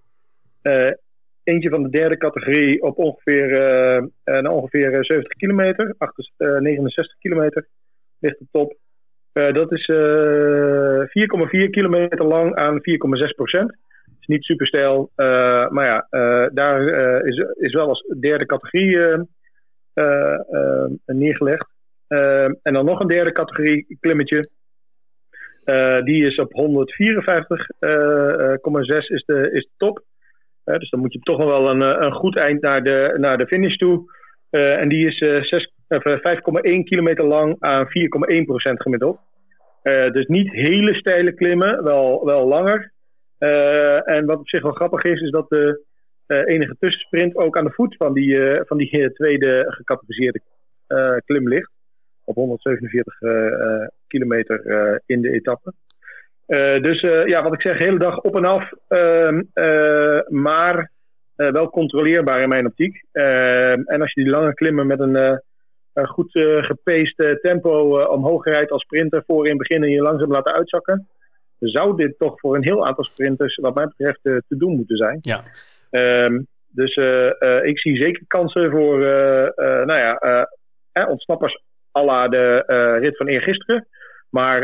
Eentje 1.46 1.70
van 1.70 1.84
de 1.84 1.90
derde 1.90 2.18
categorie 2.18 2.82
op 2.82 2.98
ongeveer, 2.98 3.50
uh, 4.24 4.52
ongeveer 4.52 5.06
70 5.06 5.34
kilometer, 5.34 5.96
69 6.60 7.18
kilometer 7.20 7.68
ligt 8.20 8.40
de 8.40 8.46
top. 8.52 8.78
dat 9.34 9.72
is 9.72 9.92
4,4 11.66 11.70
kilometer 11.70 12.26
lang 12.26 12.56
aan 12.56 12.80
4,6 12.82 13.36
procent. 13.36 13.78
is 14.20 14.28
niet 14.28 14.44
super 14.44 14.68
stijl, 14.68 15.12
maar 15.70 15.86
ja, 15.86 16.08
daar 16.54 16.82
is, 17.26 17.46
is 17.58 17.74
wel 17.74 17.88
als 17.88 18.14
derde 18.20 18.46
categorie 18.46 18.98
neergelegd. 21.06 21.68
en 22.62 22.74
dan 22.74 22.86
nog 22.86 23.00
een 23.00 23.08
derde 23.08 23.32
categorie 23.32 23.98
klimmetje. 24.00 24.50
die 26.04 26.26
is 26.26 26.40
op 26.40 26.52
154,6 26.52 26.58
is, 29.08 29.24
de, 29.26 29.50
is 29.52 29.64
de 29.64 29.70
top. 29.78 30.04
Dus 30.66 30.90
dan 30.90 31.00
moet 31.00 31.14
je 31.14 31.20
toch 31.20 31.38
nog 31.38 31.50
wel 31.50 31.70
een, 31.70 32.06
een 32.06 32.14
goed 32.14 32.38
eind 32.38 32.62
naar 32.62 32.84
de, 32.84 33.16
naar 33.18 33.38
de 33.38 33.48
finish 33.48 33.76
toe. 33.76 34.14
en 34.50 34.90
die 34.90 35.08
is 35.08 35.24
5,1 35.88 36.84
kilometer 36.84 37.26
lang 37.26 37.56
aan 37.60 37.86
4,1 37.86 38.44
procent 38.46 38.82
gemiddeld. 38.82 39.20
Dus 39.84 40.26
niet 40.26 40.52
hele 40.52 40.96
steile 40.96 41.34
klimmen, 41.34 41.84
wel, 41.84 42.26
wel 42.26 42.48
langer. 42.48 42.92
En 44.06 44.26
wat 44.26 44.40
op 44.40 44.50
zich 44.50 44.62
wel 44.62 44.72
grappig 44.72 45.04
is, 45.04 45.22
is 45.22 45.32
dat 45.32 45.50
de 45.50 45.84
enige 46.28 46.76
tussensprint 46.80 47.36
ook 47.36 47.58
aan 47.58 47.66
de 47.66 47.72
voet 47.72 47.96
van 47.96 48.14
die, 48.14 48.40
van 48.66 48.78
die 48.78 49.12
tweede 49.14 49.66
gecategoriseerde 49.68 50.42
klim 51.26 51.48
ligt. 51.48 51.72
Op 52.24 52.36
147 52.36 53.18
kilometer 54.08 54.62
in 55.06 55.22
de 55.22 55.32
etappe. 55.32 55.74
Dus 56.82 57.02
ja, 57.26 57.44
wat 57.44 57.54
ik 57.54 57.62
zeg, 57.62 57.78
hele 57.78 58.00
dag 58.00 58.20
op 58.20 58.36
en 58.36 58.46
af. 58.46 58.72
Ehm, 58.88 59.42
maar 60.28 60.92
wel 61.36 61.70
controleerbaar 61.70 62.42
in 62.42 62.50
mijn 62.50 62.66
optiek. 62.66 63.04
Ehm, 63.12 63.82
en 63.86 64.02
als 64.02 64.14
je 64.14 64.24
die 64.24 64.32
lange 64.32 64.54
klimmen 64.54 64.88
met 64.88 65.00
een 65.00 65.40
goed 65.94 66.36
uh, 66.36 66.70
tempo 67.42 68.00
omhoog 68.08 68.46
rijdt 68.46 68.72
als 68.72 68.82
sprinter 68.82 69.24
voor 69.28 69.44
in 69.44 69.50
het 69.50 69.68
begin 69.68 69.84
en 69.84 69.90
je 69.90 70.02
langzaam 70.02 70.32
laten 70.32 70.56
uitzakken, 70.56 71.08
zou 71.60 71.96
dit 71.96 72.18
toch 72.18 72.40
voor 72.40 72.56
een 72.56 72.64
heel 72.64 72.86
aantal 72.86 73.04
sprinters, 73.04 73.56
wat 73.56 73.76
mij 73.76 73.88
betreft, 73.88 74.20
te 74.22 74.58
doen 74.58 74.76
moeten 74.76 74.98
zijn. 74.98 75.20
Ja. 75.22 75.44
Um, 76.26 76.48
dus 76.68 76.96
ik 77.62 77.80
zie 77.80 78.02
zeker 78.02 78.24
kansen 78.28 78.72
voor 78.72 79.00
nou 79.86 79.98
ja, 79.98 80.50
ontsnappers 81.08 81.62
à 81.98 82.04
la 82.04 82.28
de 82.28 82.64
rit 83.02 83.18
van 83.18 83.28
eergisteren. 83.28 83.88
Maar 84.36 84.62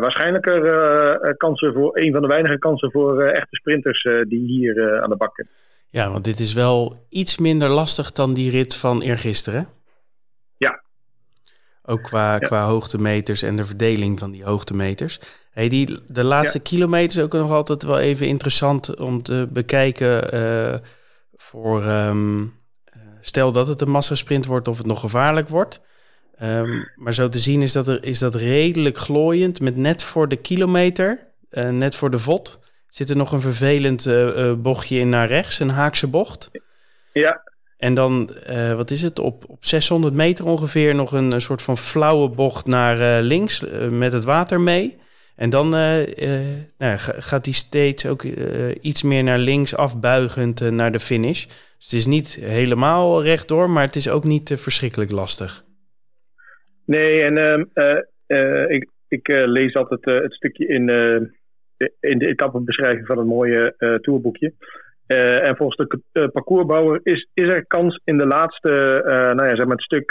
waarschijnlijker 0.00 1.36
kansen 1.36 1.72
voor 1.72 1.98
een 1.98 2.12
van 2.12 2.22
de 2.22 2.28
weinige 2.28 2.58
kansen 2.58 2.90
voor 2.90 3.22
echte 3.22 3.56
sprinters 3.56 4.02
die 4.28 4.46
hier 4.46 5.02
aan 5.02 5.10
de 5.10 5.16
bak 5.16 5.34
zijn. 5.34 5.48
Ja, 5.90 6.10
want 6.10 6.24
dit 6.24 6.38
is 6.38 6.52
wel 6.52 7.06
iets 7.08 7.38
minder 7.38 7.68
lastig 7.68 8.12
dan 8.12 8.34
die 8.34 8.50
rit 8.50 8.76
van 8.76 9.02
eergisteren. 9.02 9.68
Ook 11.88 12.02
qua, 12.02 12.32
ja. 12.32 12.38
qua 12.38 12.64
hoogtemeters 12.64 13.42
en 13.42 13.56
de 13.56 13.64
verdeling 13.64 14.18
van 14.18 14.30
die 14.30 14.44
hoogtemeters. 14.44 15.20
Hey, 15.50 15.68
die, 15.68 15.98
de 16.06 16.24
laatste 16.24 16.58
ja. 16.58 16.64
kilometers 16.64 17.18
ook 17.18 17.32
nog 17.32 17.50
altijd 17.50 17.82
wel 17.82 17.98
even 17.98 18.26
interessant 18.26 18.96
om 18.96 19.22
te 19.22 19.46
bekijken. 19.52 20.34
Uh, 20.34 20.74
voor 21.36 21.84
um, 21.84 22.54
stel 23.20 23.52
dat 23.52 23.66
het 23.66 23.80
een 23.80 23.90
massasprint 23.90 24.46
wordt 24.46 24.68
of 24.68 24.78
het 24.78 24.86
nog 24.86 25.00
gevaarlijk 25.00 25.48
wordt. 25.48 25.80
Um, 26.42 26.88
maar 26.96 27.14
zo 27.14 27.28
te 27.28 27.38
zien 27.38 27.62
is 27.62 27.72
dat, 27.72 27.88
er, 27.88 28.04
is 28.04 28.18
dat 28.18 28.34
redelijk 28.34 28.98
glooiend. 28.98 29.60
Met 29.60 29.76
net 29.76 30.02
voor 30.02 30.28
de 30.28 30.36
kilometer, 30.36 31.26
uh, 31.50 31.68
net 31.68 31.96
voor 31.96 32.10
de 32.10 32.18
vod, 32.18 32.58
zit 32.88 33.10
er 33.10 33.16
nog 33.16 33.32
een 33.32 33.40
vervelend 33.40 34.06
uh, 34.06 34.52
bochtje 34.52 34.98
in 34.98 35.08
naar 35.08 35.28
rechts, 35.28 35.60
een 35.60 35.70
haakse 35.70 36.06
bocht. 36.06 36.50
Ja, 37.12 37.42
en 37.78 37.94
dan, 37.94 38.30
uh, 38.50 38.74
wat 38.74 38.90
is 38.90 39.02
het, 39.02 39.18
op, 39.18 39.44
op 39.48 39.64
600 39.64 40.14
meter 40.14 40.46
ongeveer 40.46 40.94
nog 40.94 41.12
een, 41.12 41.32
een 41.32 41.40
soort 41.40 41.62
van 41.62 41.78
flauwe 41.78 42.28
bocht 42.28 42.66
naar 42.66 43.22
links 43.22 43.64
met 43.90 44.12
het 44.12 44.24
water 44.24 44.60
mee. 44.60 44.96
En 45.34 45.50
dan 45.50 45.68
nou, 45.68 46.98
gaat 46.98 47.44
hij 47.44 47.54
steeds 47.54 48.06
ook 48.06 48.22
iets 48.80 49.02
meer 49.02 49.22
naar 49.22 49.38
links 49.38 49.76
afbuigend 49.76 50.70
naar 50.70 50.92
de 50.92 51.00
finish. 51.00 51.44
Dus 51.44 51.54
het 51.78 51.92
is 51.92 52.06
niet 52.06 52.38
helemaal 52.40 53.22
rechtdoor, 53.22 53.70
maar 53.70 53.84
het 53.84 53.96
is 53.96 54.08
ook 54.08 54.24
niet 54.24 54.52
verschrikkelijk 54.56 55.10
lastig. 55.10 55.64
Nee, 56.86 57.22
en 57.22 57.38
ehm, 57.38 58.70
ik, 58.70 58.90
ik 59.08 59.28
lees 59.28 59.74
altijd 59.74 60.04
het 60.04 60.34
stukje 60.34 60.66
in, 60.66 60.88
in 62.00 62.18
de 62.18 62.26
etappebeschrijving 62.26 63.06
van 63.06 63.18
het 63.18 63.26
mooie 63.26 63.74
tourboekje. 64.00 64.52
En 65.06 65.56
volgens 65.56 65.88
de 66.12 66.28
parcoursbouwer 66.28 67.00
is, 67.02 67.28
is 67.34 67.48
er 67.48 67.66
kans 67.66 68.00
in 68.04 68.18
de 68.18 68.26
laatste, 68.26 69.02
nou 69.36 69.48
ja, 69.48 69.56
zeg 69.56 69.64
maar 69.66 69.76
het 69.76 69.82
stuk 69.82 70.10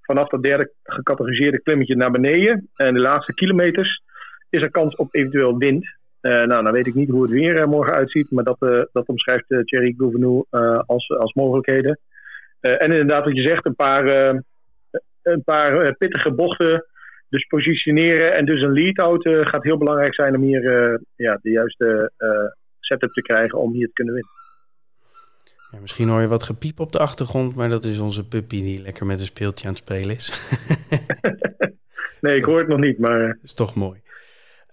vanaf 0.00 0.28
dat 0.28 0.42
derde 0.42 0.72
gecategoriseerde 0.82 1.62
klimmetje 1.62 1.96
naar 1.96 2.10
beneden. 2.10 2.68
En 2.76 2.94
de 2.94 3.00
laatste 3.00 3.34
kilometers 3.34 4.02
is 4.50 4.62
er 4.62 4.70
kans 4.70 4.96
op 4.96 5.14
eventueel 5.14 5.58
wind. 5.58 5.86
nou, 6.20 6.62
dan 6.62 6.72
weet 6.72 6.86
ik 6.86 6.94
niet 6.94 7.10
hoe 7.10 7.22
het 7.22 7.30
weer 7.30 7.68
morgen 7.68 7.94
uitziet, 7.94 8.30
maar 8.30 8.44
dat, 8.44 8.88
dat 8.92 9.06
omschrijft 9.06 9.44
Thierry 9.48 9.94
Gouvenou 9.96 10.44
als, 10.86 11.08
als 11.08 11.32
mogelijkheden. 11.32 11.98
en 12.60 12.90
inderdaad, 12.90 13.24
wat 13.24 13.36
je 13.36 13.46
zegt, 13.46 13.66
een 13.66 13.74
paar, 13.74 14.04
een 15.22 15.42
paar 15.44 15.94
pittige 15.96 16.32
bochten. 16.32 16.86
Dus 17.28 17.46
positioneren 17.46 18.36
en 18.36 18.44
dus 18.44 18.62
een 18.62 18.72
lead-out 18.72 19.28
gaat 19.48 19.62
heel 19.62 19.78
belangrijk 19.78 20.14
zijn 20.14 20.36
om 20.36 20.42
hier 20.42 20.62
ja, 21.16 21.38
de 21.42 21.50
juiste 21.50 22.12
setup 22.80 23.12
te 23.12 23.22
krijgen 23.22 23.58
om 23.58 23.72
hier 23.72 23.86
te 23.86 23.92
kunnen 23.92 24.14
winnen. 24.14 24.32
Ja, 25.72 25.80
misschien 25.80 26.08
hoor 26.08 26.20
je 26.20 26.26
wat 26.26 26.42
gepiep 26.42 26.80
op 26.80 26.92
de 26.92 26.98
achtergrond, 26.98 27.54
maar 27.54 27.70
dat 27.70 27.84
is 27.84 27.98
onze 27.98 28.28
puppy 28.28 28.62
die 28.62 28.82
lekker 28.82 29.06
met 29.06 29.20
een 29.20 29.26
speeltje 29.26 29.66
aan 29.66 29.72
het 29.72 29.82
spelen 29.82 30.14
is. 30.14 30.50
nee, 32.20 32.36
ik 32.36 32.44
hoor 32.44 32.58
het 32.58 32.68
nog 32.68 32.78
niet, 32.78 32.98
maar... 32.98 33.38
Is 33.42 33.54
toch 33.54 33.74
mooi. 33.74 34.00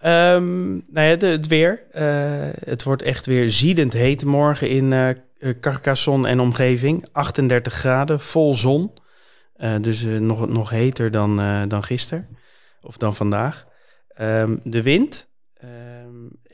Um, 0.04 0.72
nou 0.90 1.06
ja, 1.06 1.16
de, 1.16 1.26
het 1.26 1.46
weer. 1.46 1.82
Uh, 1.94 2.02
het 2.64 2.82
wordt 2.82 3.02
echt 3.02 3.26
weer 3.26 3.48
ziedend 3.50 3.92
heet 3.92 4.24
morgen 4.24 4.68
in 4.68 4.92
uh, 4.92 5.08
Carcassonne 5.60 6.28
en 6.28 6.40
omgeving. 6.40 7.06
38 7.12 7.72
graden, 7.72 8.20
vol 8.20 8.54
zon. 8.54 8.92
Uh, 9.62 9.74
dus 9.80 10.04
nog, 10.04 10.48
nog 10.48 10.70
heter 10.70 11.10
dan, 11.10 11.36
dan 11.68 11.82
gisteren. 11.82 12.28
Of 12.80 12.96
dan 12.96 13.14
vandaag. 13.14 13.66
Um, 14.20 14.60
de 14.64 14.82
wind 14.82 15.30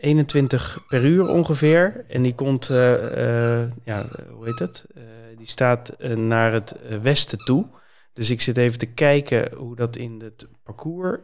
21 0.01 0.85
per 0.89 1.05
uur 1.05 1.29
ongeveer. 1.29 2.05
En 2.09 2.23
die 2.23 2.35
komt, 2.35 2.71
uh, 2.71 2.93
uh, 2.93 3.71
ja, 3.85 4.07
hoe 4.31 4.45
heet 4.45 4.59
het? 4.59 4.87
Uh, 4.95 5.03
die 5.37 5.47
staat 5.47 5.99
naar 6.15 6.53
het 6.53 6.77
westen 7.03 7.39
toe. 7.39 7.67
Dus 8.13 8.31
ik 8.31 8.41
zit 8.41 8.57
even 8.57 8.79
te 8.79 8.87
kijken 8.87 9.55
hoe 9.57 9.77
dat 9.77 9.97
in 9.97 10.21
het 10.25 10.47
parcours 10.63 11.19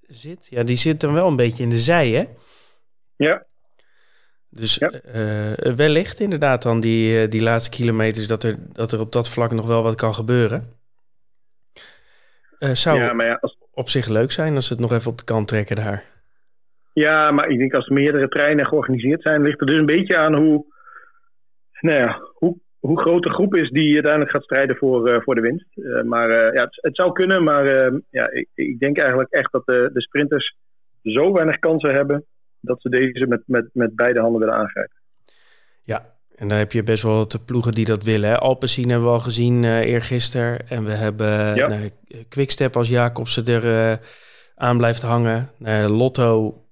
zit. 0.00 0.46
Ja, 0.50 0.62
die 0.62 0.76
zit 0.76 1.00
dan 1.00 1.12
wel 1.12 1.28
een 1.28 1.36
beetje 1.36 1.62
in 1.62 1.70
de 1.70 1.80
zij, 1.80 2.10
hè? 2.10 2.24
Ja. 3.16 3.46
Dus 4.48 4.74
ja. 4.74 4.90
wellicht 5.76 6.20
inderdaad 6.20 6.62
dan 6.62 6.80
die, 6.80 7.28
die 7.28 7.42
laatste 7.42 7.70
kilometers 7.70 8.26
dat 8.26 8.42
er, 8.42 8.56
dat 8.72 8.92
er 8.92 9.00
op 9.00 9.12
dat 9.12 9.28
vlak 9.28 9.52
nog 9.52 9.66
wel 9.66 9.82
wat 9.82 9.94
kan 9.94 10.14
gebeuren. 10.14 10.76
Zou 12.58 12.98
ja, 12.98 13.12
maar 13.12 13.26
ja, 13.26 13.38
als... 13.40 13.58
op 13.72 13.88
zich 13.88 14.08
leuk 14.08 14.30
zijn 14.30 14.54
als 14.54 14.66
ze 14.66 14.72
het 14.72 14.82
nog 14.82 14.92
even 14.92 15.10
op 15.10 15.18
de 15.18 15.24
kant 15.24 15.48
trekken 15.48 15.76
daar. 15.76 16.04
Ja, 16.92 17.30
maar 17.30 17.48
ik 17.48 17.58
denk 17.58 17.74
als 17.74 17.86
er 17.86 17.92
meerdere 17.92 18.28
treinen 18.28 18.66
georganiseerd 18.66 19.22
zijn, 19.22 19.42
ligt 19.42 19.60
er 19.60 19.66
dus 19.66 19.76
een 19.76 19.86
beetje 19.86 20.16
aan 20.16 20.36
hoe, 20.36 20.64
nou 21.80 21.98
ja, 21.98 22.20
hoe, 22.34 22.58
hoe 22.78 23.00
groot 23.00 23.22
de 23.22 23.32
groep 23.32 23.54
is 23.54 23.70
die 23.70 23.94
uiteindelijk 23.94 24.32
gaat 24.32 24.42
strijden 24.42 24.76
voor, 24.76 25.12
uh, 25.12 25.20
voor 25.20 25.34
de 25.34 25.40
winst. 25.40 25.66
Uh, 25.74 26.02
maar 26.02 26.30
ja, 26.30 26.62
het, 26.62 26.78
het, 26.80 26.96
zou 26.96 27.12
kunnen, 27.12 27.44
maar 27.44 27.92
ja, 28.10 28.30
ik, 28.30 28.48
ik, 28.54 28.78
denk 28.78 28.98
eigenlijk 28.98 29.30
echt 29.30 29.52
dat 29.52 29.66
de, 29.66 29.90
de 29.92 30.00
sprinters 30.02 30.56
zo 31.02 31.32
weinig 31.32 31.58
kansen 31.58 31.94
hebben 31.94 32.24
dat 32.60 32.80
ze 32.80 32.88
deze 32.88 33.26
met, 33.26 33.42
met, 33.46 33.68
met 33.72 33.94
beide 33.94 34.20
handen 34.20 34.40
willen 34.40 34.54
aangrijpen. 34.54 34.96
Ja, 35.82 36.13
en 36.34 36.48
dan 36.48 36.58
heb 36.58 36.72
je 36.72 36.82
best 36.82 37.02
wel 37.02 37.16
wat 37.16 37.44
ploegen 37.44 37.72
die 37.72 37.84
dat 37.84 38.04
willen. 38.04 38.28
Hè? 38.28 38.38
Alpecin 38.38 38.90
hebben 38.90 39.08
we 39.08 39.14
al 39.14 39.20
gezien 39.20 39.62
uh, 39.62 39.78
eergisteren. 39.78 40.68
En 40.68 40.84
we 40.84 40.92
hebben 40.92 41.54
ja. 41.54 41.68
nou, 41.68 41.90
Quickstep 42.28 42.76
als 42.76 42.88
Jacobsen 42.88 43.46
er 43.46 43.64
uh, 43.64 43.96
aan 44.54 44.76
blijft 44.76 45.02
hangen. 45.02 45.50
Uh, 45.58 45.86
Lotto 45.88 46.62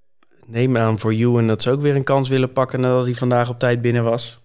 neem 0.47 0.77
aan 0.77 0.99
voor 0.99 1.13
Ewan 1.13 1.47
dat 1.47 1.63
ze 1.63 1.71
ook 1.71 1.81
weer 1.81 1.97
een 1.97 2.05
kans 2.05 2.29
willen 2.29 2.53
pakken 2.53 2.81
nadat 2.81 3.05
hij 3.05 3.15
vandaag 3.15 3.51
op 3.51 3.59
tijd 3.59 3.81
binnen 3.81 4.05
was. 4.05 4.41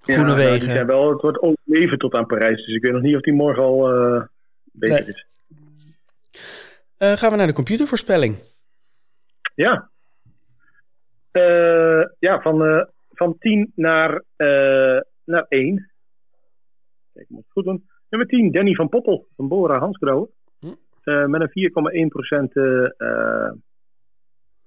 Groene 0.00 0.30
ja, 0.30 0.36
wegen. 0.36 0.74
Ja, 0.74 0.84
wel, 0.84 1.10
het 1.10 1.20
wordt 1.20 1.42
overleven 1.42 1.98
tot 1.98 2.14
aan 2.14 2.26
Parijs. 2.26 2.66
Dus 2.66 2.74
ik 2.74 2.82
weet 2.82 2.92
nog 2.92 3.02
niet 3.02 3.16
of 3.16 3.20
die 3.20 3.34
morgen 3.34 3.62
al 3.62 3.88
beter 4.72 5.08
is. 5.08 5.26
Gaan 6.98 7.30
we 7.30 7.36
naar 7.36 7.46
de 7.46 7.52
computervoorspelling. 7.52 8.36
Ja. 9.54 9.90
Ja, 12.18 12.40
van, 12.40 12.86
van 13.22 13.38
10 13.38 13.72
naar, 13.74 14.22
naar 15.24 15.46
1. 15.48 15.90
Kijk, 17.12 17.24
ik 17.24 17.28
moet 17.28 17.42
het 17.42 17.52
goed 17.52 17.64
doen. 17.64 17.88
Nummer 18.08 18.28
10, 18.28 18.52
Danny 18.52 18.74
van 18.74 18.88
Poppel 18.88 19.26
van 19.36 19.48
Bora 19.48 19.78
Hansgrohe. 19.78 20.28
Hm. 20.58 21.30
met 21.30 21.40
een 21.40 21.50
4,1% 21.50 22.52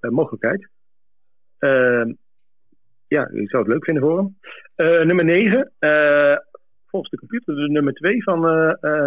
eh, 0.00 0.10
mogelijkheid. 0.10 0.68
Ja, 3.08 3.28
ik 3.28 3.50
zou 3.50 3.62
het 3.62 3.72
leuk 3.72 3.84
vinden 3.84 4.02
voor 4.02 4.16
hem. 4.16 4.38
Eh, 4.74 5.04
nummer 5.04 5.24
9, 5.24 5.72
eh, 5.78 6.36
volgens 6.86 7.10
de 7.10 7.18
computer 7.18 7.54
de 7.54 7.68
nummer 7.68 7.92
2 7.92 8.22
van 8.22 8.40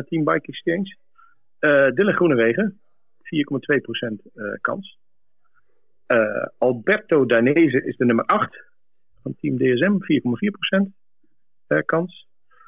Team 0.06 0.24
Bike 0.24 0.48
Exchange. 0.48 0.96
Dylan 1.94 2.14
Groenewegen. 2.14 2.80
kans. 4.62 4.98
Alberto 6.58 7.26
Danese 7.26 7.84
is 7.86 7.98
de 7.98 8.06
nummer 8.06 8.26
8 8.26 8.69
van 9.30 9.58
Team 9.58 9.58
DSM, 9.58 9.98
4,4% 11.78 11.86
kans. 11.86 12.28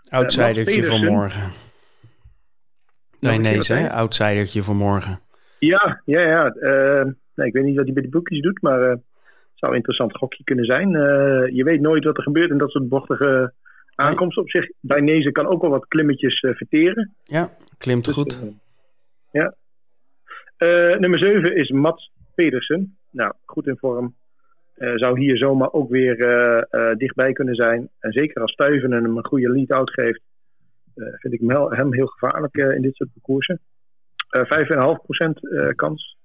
Outsidertje 0.09 0.83
van 0.83 1.05
morgen. 1.05 1.51
Nee, 3.19 3.37
nee, 3.37 3.59
hè? 3.63 3.91
Outsidertje 3.91 4.63
voor 4.63 4.75
morgen. 4.75 5.19
Ja, 5.59 6.01
ja, 6.05 6.21
ja. 6.21 6.55
Uh, 6.55 7.11
nee, 7.35 7.47
ik 7.47 7.53
weet 7.53 7.63
niet 7.63 7.75
wat 7.75 7.85
hij 7.85 7.93
bij 7.93 8.03
de 8.03 8.09
boekjes 8.09 8.41
doet, 8.41 8.61
maar 8.61 8.79
het 8.79 9.01
zou 9.55 9.71
een 9.71 9.77
interessant 9.77 10.17
gokje 10.17 10.43
kunnen 10.43 10.65
zijn. 10.65 10.89
je 11.55 11.63
weet 11.63 11.81
nooit 11.81 12.03
wat 12.03 12.17
er 12.17 12.23
gebeurt 12.23 12.49
in 12.49 12.57
dat 12.57 12.71
soort 12.71 12.89
bochtige 12.89 13.53
aankomst 13.95 14.37
op 14.37 14.49
zich. 14.49 14.71
Dainese 14.79 15.31
kan 15.31 15.47
ook 15.47 15.61
wel 15.61 15.69
wat 15.69 15.87
klimmetjes 15.87 16.41
uh, 16.41 16.55
verteren. 16.55 17.13
Ja, 17.23 17.51
klimt 17.77 18.05
dus, 18.05 18.13
goed. 18.13 18.41
Uh, 18.43 18.49
ja. 19.31 19.55
Uh, 20.57 20.97
nummer 20.99 21.19
7 21.19 21.55
is 21.55 21.69
Mats 21.69 22.11
Pedersen. 22.35 22.97
Nou, 23.09 23.33
goed 23.45 23.67
in 23.67 23.77
vorm. 23.77 24.15
Zou 24.95 25.19
hier 25.19 25.37
zomaar 25.37 25.71
ook 25.71 25.89
weer 25.89 26.15
dichtbij 26.97 27.33
kunnen 27.33 27.55
zijn. 27.55 27.89
En 27.99 28.11
zeker 28.11 28.41
als 28.41 28.51
Stuyven 28.51 28.91
hem 28.91 29.17
een 29.17 29.25
goede 29.25 29.49
lead-out 29.49 29.91
geeft, 29.91 30.21
vind 30.95 31.33
ik 31.33 31.39
hem 31.39 31.51
heel, 31.51 31.71
hem 31.71 31.93
heel 31.93 32.07
gevaarlijk 32.07 32.57
in 32.57 32.81
dit 32.81 32.95
soort 32.95 33.09
parcoursen. 33.13 33.59
5,5% 34.37 35.75
kans. 35.75 36.17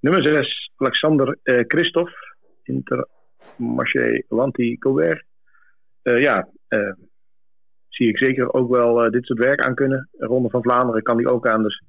Nummer 0.00 0.22
6, 0.22 0.70
Alexander 0.76 1.38
Christophe. 1.42 2.34
Intermarché 2.62 4.22
Wanty 4.28 4.78
Colbert. 4.78 5.24
ja, 6.02 6.48
zie 7.88 8.08
ik 8.08 8.18
zeker 8.18 8.52
ook 8.52 8.70
wel 8.70 9.10
dit 9.10 9.24
soort 9.24 9.38
werk 9.38 9.60
aan 9.60 9.74
kunnen. 9.74 10.08
Ronde 10.18 10.50
van 10.50 10.62
Vlaanderen 10.62 11.02
kan 11.02 11.16
die 11.16 11.28
ook 11.28 11.48
aan. 11.48 11.62
Dus 11.62 11.82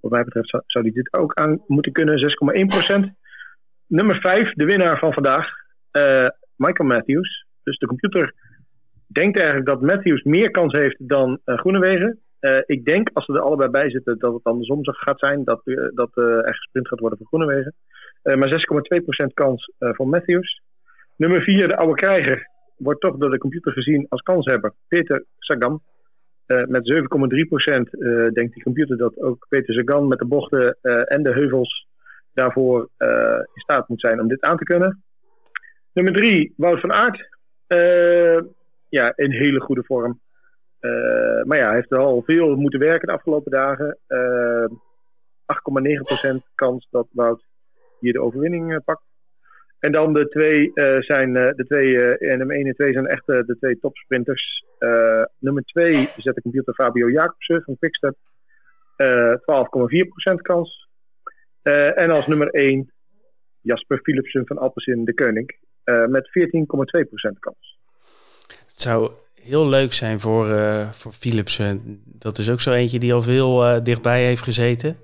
wat 0.00 0.10
mij 0.10 0.24
betreft 0.24 0.62
zou 0.66 0.84
die 0.84 0.92
dit 0.92 1.12
ook 1.12 1.34
aan 1.34 1.62
moeten 1.66 1.92
kunnen. 1.92 2.18
6,1%. 2.18 3.24
Nummer 3.88 4.20
5, 4.20 4.52
de 4.52 4.64
winnaar 4.64 4.98
van 4.98 5.12
vandaag. 5.12 5.48
Uh, 5.92 6.28
Michael 6.56 6.88
Matthews. 6.88 7.46
Dus 7.62 7.78
de 7.78 7.86
computer 7.86 8.34
denkt 9.06 9.38
eigenlijk 9.38 9.68
dat 9.68 9.80
Matthews 9.80 10.22
meer 10.22 10.50
kans 10.50 10.78
heeft 10.78 11.08
dan 11.08 11.40
uh, 11.44 11.58
Groenewegen. 11.58 12.20
ik 12.66 12.84
denk, 12.84 13.10
als 13.12 13.24
ze 13.24 13.32
er 13.32 13.40
allebei 13.40 13.70
bij 13.70 13.90
zitten, 13.90 14.18
dat 14.18 14.32
het 14.34 14.44
andersom 14.44 14.78
gaat 14.82 15.18
zijn. 15.18 15.44
Dat, 15.44 15.60
dat 15.94 16.16
er 16.16 16.54
gesprint 16.54 16.88
gaat 16.88 17.00
worden 17.00 17.18
voor 17.18 17.26
Groenewegen. 17.26 17.74
maar 18.22 18.66
6,2% 19.28 19.34
kans 19.34 19.72
voor 19.78 20.08
Matthews. 20.08 20.60
Nummer 21.16 21.42
4, 21.42 21.68
de 21.68 21.76
oude 21.76 21.94
krijger 21.94 22.50
wordt 22.76 23.00
toch 23.00 23.16
door 23.16 23.30
de 23.30 23.38
computer 23.38 23.72
gezien 23.72 24.06
als 24.08 24.22
kanshebber. 24.22 24.72
Peter 24.88 25.24
Sagan. 25.38 25.80
Met 26.46 26.92
7,3% 26.94 27.00
uh, 27.90 28.28
denkt 28.32 28.54
die 28.54 28.62
computer 28.62 28.96
dat 28.96 29.20
ook 29.20 29.46
Peter 29.48 29.74
Sagan 29.74 30.08
met 30.08 30.18
de 30.18 30.26
bochten 30.26 30.78
en 31.06 31.22
de 31.22 31.32
heuvels 31.32 31.86
daarvoor 32.36 32.88
in 33.54 33.60
staat 33.62 33.88
moet 33.88 34.00
zijn 34.00 34.20
om 34.20 34.28
dit 34.28 34.40
aan 34.40 34.56
te 34.56 34.64
kunnen. 34.64 35.04
Nummer 35.92 36.12
3, 36.14 36.54
Wout 36.56 36.80
van 36.80 36.92
Aert. 36.92 37.28
ja, 38.88 39.12
in 39.16 39.30
hele 39.30 39.60
goede 39.60 39.84
vorm. 39.84 40.20
maar 41.44 41.58
ja, 41.58 41.64
hij 41.64 41.74
heeft 41.74 41.92
al 41.92 42.22
veel 42.22 42.56
moeten 42.56 42.80
werken 42.80 43.08
de 43.08 43.14
afgelopen 43.14 43.50
dagen. 43.50 43.98
8,9% 45.46 46.36
kans 46.54 46.88
dat 46.90 47.06
Wout 47.10 47.44
hier 48.00 48.12
de 48.12 48.22
overwinning 48.22 48.84
pakt. 48.84 49.02
En 49.78 49.92
dan 49.92 50.12
de 50.12 50.28
twee 50.28 50.70
zijn 51.02 51.32
de 51.32 51.64
twee, 51.68 52.18
uh, 52.18 52.36
nummer 52.36 52.56
1 52.56 52.66
en 52.66 52.74
2 52.74 52.92
zijn 52.92 53.06
echt 53.06 53.26
de 53.26 53.56
twee 53.58 53.78
topsprinters. 53.78 54.64
nummer 55.38 55.62
2 55.62 56.10
zet 56.16 56.34
de 56.34 56.42
computer 56.42 56.74
Fabio 56.74 57.10
Jacobsen 57.10 57.62
van 57.62 57.76
Quickstep. 57.78 58.16
12,4% 58.96 60.42
kans. 60.42 60.85
En 61.72 62.10
als 62.10 62.26
nummer 62.26 62.48
1 62.50 62.90
Jasper 63.60 63.98
Philipsen 64.02 64.46
van 64.46 64.58
Alpecin 64.58 65.04
de 65.04 65.14
Koning. 65.14 65.56
met 66.08 66.28
14,2% 66.28 67.38
kans. 67.38 67.78
Het 68.46 68.80
zou 68.80 69.10
heel 69.34 69.68
leuk 69.68 69.92
zijn 69.92 70.20
voor, 70.20 70.46
voor 70.92 71.12
Philipsen. 71.12 72.02
Dat 72.04 72.38
is 72.38 72.50
ook 72.50 72.60
zo 72.60 72.72
eentje 72.72 72.98
die 72.98 73.14
al 73.14 73.22
veel 73.22 73.82
dichtbij 73.82 74.24
heeft 74.24 74.42
gezeten. 74.42 74.96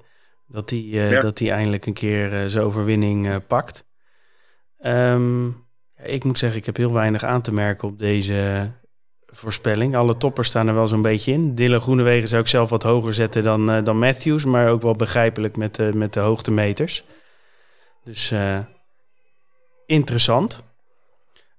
Dat 0.47 0.71
hij 0.71 0.79
ja. 0.79 1.21
dat 1.21 1.41
eindelijk 1.41 1.87
een 1.87 1.93
keer 1.93 2.49
zijn 2.49 2.65
overwinning 2.65 3.47
pakt. 3.47 3.85
Um, 4.87 5.47
ja, 5.97 6.05
ik 6.05 6.25
moet 6.25 6.39
zeggen, 6.39 6.59
ik 6.59 6.67
heb 6.67 6.77
heel 6.77 6.93
weinig 6.93 7.25
aan 7.25 7.43
te 7.43 7.55
merken 7.55 7.89
op 7.89 7.99
deze 7.99 8.71
voorspelling. 9.33 9.97
Alle 9.97 10.17
toppers 10.17 10.49
staan 10.49 10.69
er 10.69 10.75
wel 10.75 10.89
zo'n 10.89 11.03
beetje 11.03 11.33
in. 11.33 11.55
Dylan 11.55 11.81
Groenewegen 11.81 12.29
zou 12.29 12.43
ik 12.43 12.49
zelf 12.49 12.71
wat 12.71 12.83
hoger 12.83 13.15
zetten 13.15 13.43
dan, 13.43 13.71
uh, 13.71 13.85
dan 13.85 13.99
Matthews, 13.99 14.45
maar 14.45 14.71
ook 14.71 14.83
wel 14.83 14.95
begrijpelijk 14.95 15.57
met 15.57 15.75
de, 15.75 15.91
met 15.95 16.13
de 16.13 16.21
hoogtemeters. 16.21 17.05
Dus 18.05 18.33
uh, 18.33 18.59
interessant. 19.87 20.63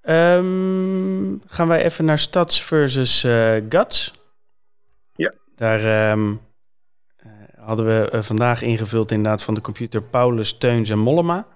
Um, 0.03 1.41
gaan 1.45 1.67
wij 1.67 1.83
even 1.83 2.05
naar 2.05 2.19
Stads 2.19 2.63
versus 2.63 3.23
uh, 3.23 3.55
Guts. 3.69 4.13
Ja. 5.15 5.33
Daar 5.55 6.11
um, 6.11 6.41
hadden 7.55 7.85
we 7.85 8.23
vandaag 8.23 8.61
ingevuld 8.61 9.11
inderdaad 9.11 9.43
van 9.43 9.53
de 9.53 9.61
computer 9.61 10.01
Paulus, 10.01 10.57
Teuns 10.57 10.89
en 10.89 10.99
Mollema. 10.99 11.47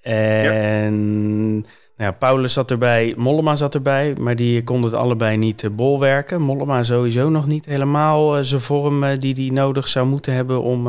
En 0.00 1.66
nou 1.98 2.10
ja, 2.10 2.16
Paulus 2.18 2.52
zat 2.52 2.70
erbij, 2.70 3.14
Mollema 3.16 3.56
zat 3.56 3.74
erbij, 3.74 4.14
maar 4.20 4.36
die 4.36 4.64
konden 4.64 4.90
het 4.90 5.00
allebei 5.00 5.36
niet 5.36 5.62
uh, 5.62 5.70
bolwerken. 5.70 6.40
Mollema 6.40 6.82
sowieso 6.82 7.28
nog 7.28 7.46
niet 7.46 7.64
helemaal 7.64 8.38
uh, 8.38 8.44
zijn 8.44 8.60
vorm 8.60 9.04
uh, 9.04 9.18
die 9.18 9.34
hij 9.34 9.54
nodig 9.54 9.88
zou 9.88 10.06
moeten 10.06 10.32
hebben 10.32 10.62
om, 10.62 10.88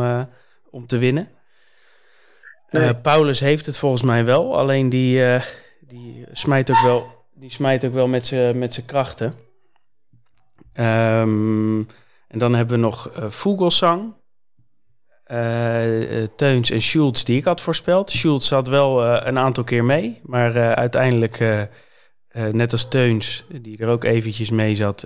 om 0.70 0.88
te 0.88 0.98
winnen. 0.98 1.28
Nee. 2.70 2.96
Paulus 2.96 3.40
heeft 3.40 3.66
het 3.66 3.78
volgens 3.78 4.02
mij 4.02 4.26
wel, 4.26 4.58
alleen 4.58 4.90
die, 4.90 5.40
die 5.80 6.26
smijt 6.32 6.72
ook 6.72 6.82
wel, 6.84 7.08
die 7.34 7.52
smijt 7.52 7.86
ook 7.86 7.94
wel 7.94 8.08
met 8.08 8.26
zijn 8.26 8.60
met 8.60 8.84
krachten. 8.86 9.34
Um, 10.74 11.88
en 12.28 12.40
dan 12.40 12.56
hebben 12.56 12.76
we 12.76 12.82
nog 12.82 13.12
Vogelsang. 13.28 14.14
Uh, 15.32 16.24
Teuns 16.36 16.72
en 16.72 16.82
Schultz 16.82 17.24
die 17.24 17.38
ik 17.38 17.44
had 17.44 17.62
voorspeld. 17.62 18.10
Schultz 18.10 18.48
zat 18.48 18.68
wel 18.68 19.04
uh, 19.04 19.22
een 19.24 19.38
aantal 19.38 19.64
keer 19.64 19.86
mee, 19.86 20.20
maar 20.24 20.56
uh, 20.56 20.72
uiteindelijk, 20.72 21.68
net 22.52 22.72
als 22.72 22.88
Teuns, 22.88 23.46
die 23.62 23.78
er 23.78 23.88
ook 23.88 24.04
eventjes 24.04 24.50
mee 24.50 24.76
zat, 24.76 25.06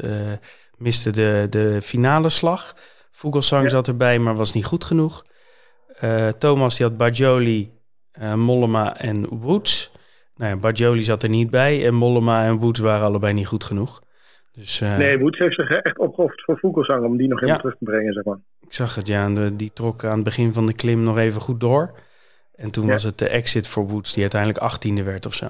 miste 0.78 1.12
de, 1.12 1.48
de 1.50 1.82
finale 1.82 2.30
slag. 2.30 2.76
Vogelsang 3.12 3.64
ja. 3.64 3.70
zat 3.70 3.88
erbij, 3.88 4.20
maar 4.20 4.36
was 4.36 4.54
niet 4.54 4.66
goed 4.66 4.84
genoeg. 4.84 5.26
Thomas 6.38 6.78
die 6.78 6.86
had 6.86 6.98
Bajoli, 6.98 7.72
Mollema 8.36 8.98
en 8.98 9.28
Woods. 9.28 9.92
Nou 10.36 10.52
ja, 10.52 10.58
Bajoli 10.58 11.04
zat 11.04 11.24
er 11.24 11.30
niet 11.30 11.50
bij 11.50 11.86
en 11.86 11.94
Mollema 11.94 12.46
en 12.46 12.58
Woods 12.58 12.80
waren 12.80 13.06
allebei 13.06 13.34
niet 13.34 13.48
goed 13.48 13.64
genoeg. 13.64 14.02
Dus, 14.52 14.80
nee, 14.80 15.20
Woods 15.20 15.38
heeft 15.38 15.56
zich 15.56 15.70
echt 15.70 16.00
opgeofferd 16.00 16.44
voor 16.44 16.58
Vogelsang 16.58 17.06
om 17.06 17.18
die 17.18 17.28
nog 17.28 17.42
even 17.42 17.54
ja. 17.54 17.60
terug 17.60 17.78
te 17.78 17.86
brengen, 17.86 18.14
zeg 18.14 18.24
maar. 18.24 18.40
Ik 18.66 18.74
zag 18.74 18.96
het, 18.96 19.08
ja. 19.08 19.30
De, 19.30 19.56
die 19.56 19.72
trok 19.74 20.04
aan 20.04 20.16
het 20.16 20.24
begin 20.24 20.54
van 20.54 20.66
de 20.66 20.74
klim 20.74 21.04
nog 21.04 21.18
even 21.18 21.42
goed 21.42 21.60
door. 21.60 21.94
En 22.56 22.72
toen 22.72 22.88
was 22.88 23.04
het 23.04 23.18
de 23.18 23.28
exit 23.28 23.68
voor 23.68 23.88
Woods, 23.88 24.14
die 24.14 24.22
uiteindelijk 24.22 24.62
achttiende 24.62 25.04
werd 25.04 25.26
of 25.26 25.34
zo. 25.34 25.50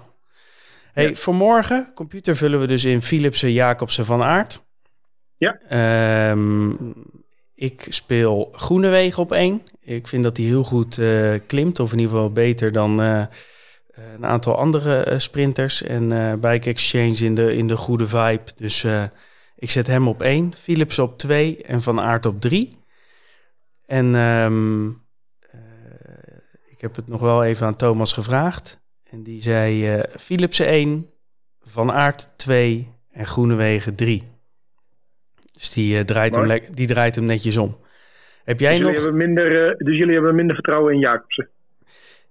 Hey, 0.94 1.08
ja. 1.08 1.14
voor 1.16 1.36
morgen, 1.36 1.92
computer 1.96 2.36
vullen 2.36 2.60
we 2.60 2.68
dus 2.68 2.86
in 2.86 3.02
Philipsen, 3.02 3.52
Jacobsen, 3.52 4.06
Van 4.06 4.24
Aert. 4.24 4.62
Ja. 5.38 5.60
Um, 6.32 6.94
ik 7.56 7.86
speel 7.90 8.50
Groenewegen 8.52 9.24
op 9.24 9.32
één. 9.32 9.62
Ik 9.82 10.08
vind 10.08 10.24
dat 10.24 10.38
hij 10.38 10.46
heel 10.46 10.64
goed 10.64 10.98
uh, 10.98 11.40
klimt, 11.48 11.80
of 11.80 11.92
in 11.92 12.00
ieder 12.00 12.16
geval 12.16 12.32
beter 12.32 12.72
dan 12.72 13.02
uh, 13.02 13.26
een 14.16 14.26
aantal 14.26 14.58
andere 14.58 15.12
uh, 15.12 15.20
sprinters. 15.20 15.84
En 15.84 16.40
Bike 16.40 16.70
Exchange 16.70 17.16
in 17.16 17.36
de, 17.36 17.56
in 17.56 17.68
de 17.68 17.78
goede 17.78 18.08
vibe. 18.08 18.52
Dus 18.56 18.86
ik 19.56 19.72
zet 19.72 19.88
hem 19.88 20.08
op 20.08 20.22
één, 20.22 20.54
Philips 20.54 21.00
op 21.00 21.18
twee 21.18 21.64
en 21.64 21.82
Van 21.82 22.02
Aert 22.02 22.26
op 22.26 22.42
drie. 22.42 22.78
En 23.94 24.16
um, 24.16 24.88
uh, 24.88 25.62
ik 26.68 26.82
heb 26.82 26.96
het 26.96 27.08
nog 27.08 27.22
wel 27.22 27.44
even 27.44 27.68
aan 27.68 27.76
Thomas 27.76 28.14
gevraagd. 28.14 28.82
En 29.04 29.24
die 29.24 29.42
zei 29.42 29.96
uh, 29.96 30.04
Philipsen 30.20 30.66
1, 30.66 31.10
Van 31.62 31.92
Aert 31.92 32.30
2 32.36 32.92
en 33.12 33.26
Groenewegen 33.26 33.96
3. 33.96 34.24
Dus 35.52 35.72
die, 35.72 35.98
uh, 35.98 36.04
draait 36.04 36.36
hem 36.36 36.60
die 36.72 36.88
draait 36.88 37.16
hem 37.16 37.26
netjes 37.26 37.58
om. 37.58 37.78
Heb 38.44 38.60
jij 38.60 38.72
dus 38.72 38.82
nog... 38.82 38.92
Jullie 38.92 39.04
hebben 39.04 39.28
minder, 39.28 39.78
dus 39.78 39.98
jullie 39.98 40.14
hebben 40.14 40.36
minder 40.36 40.56
vertrouwen 40.56 40.94
in 40.94 41.00
Jacobsen? 41.00 41.50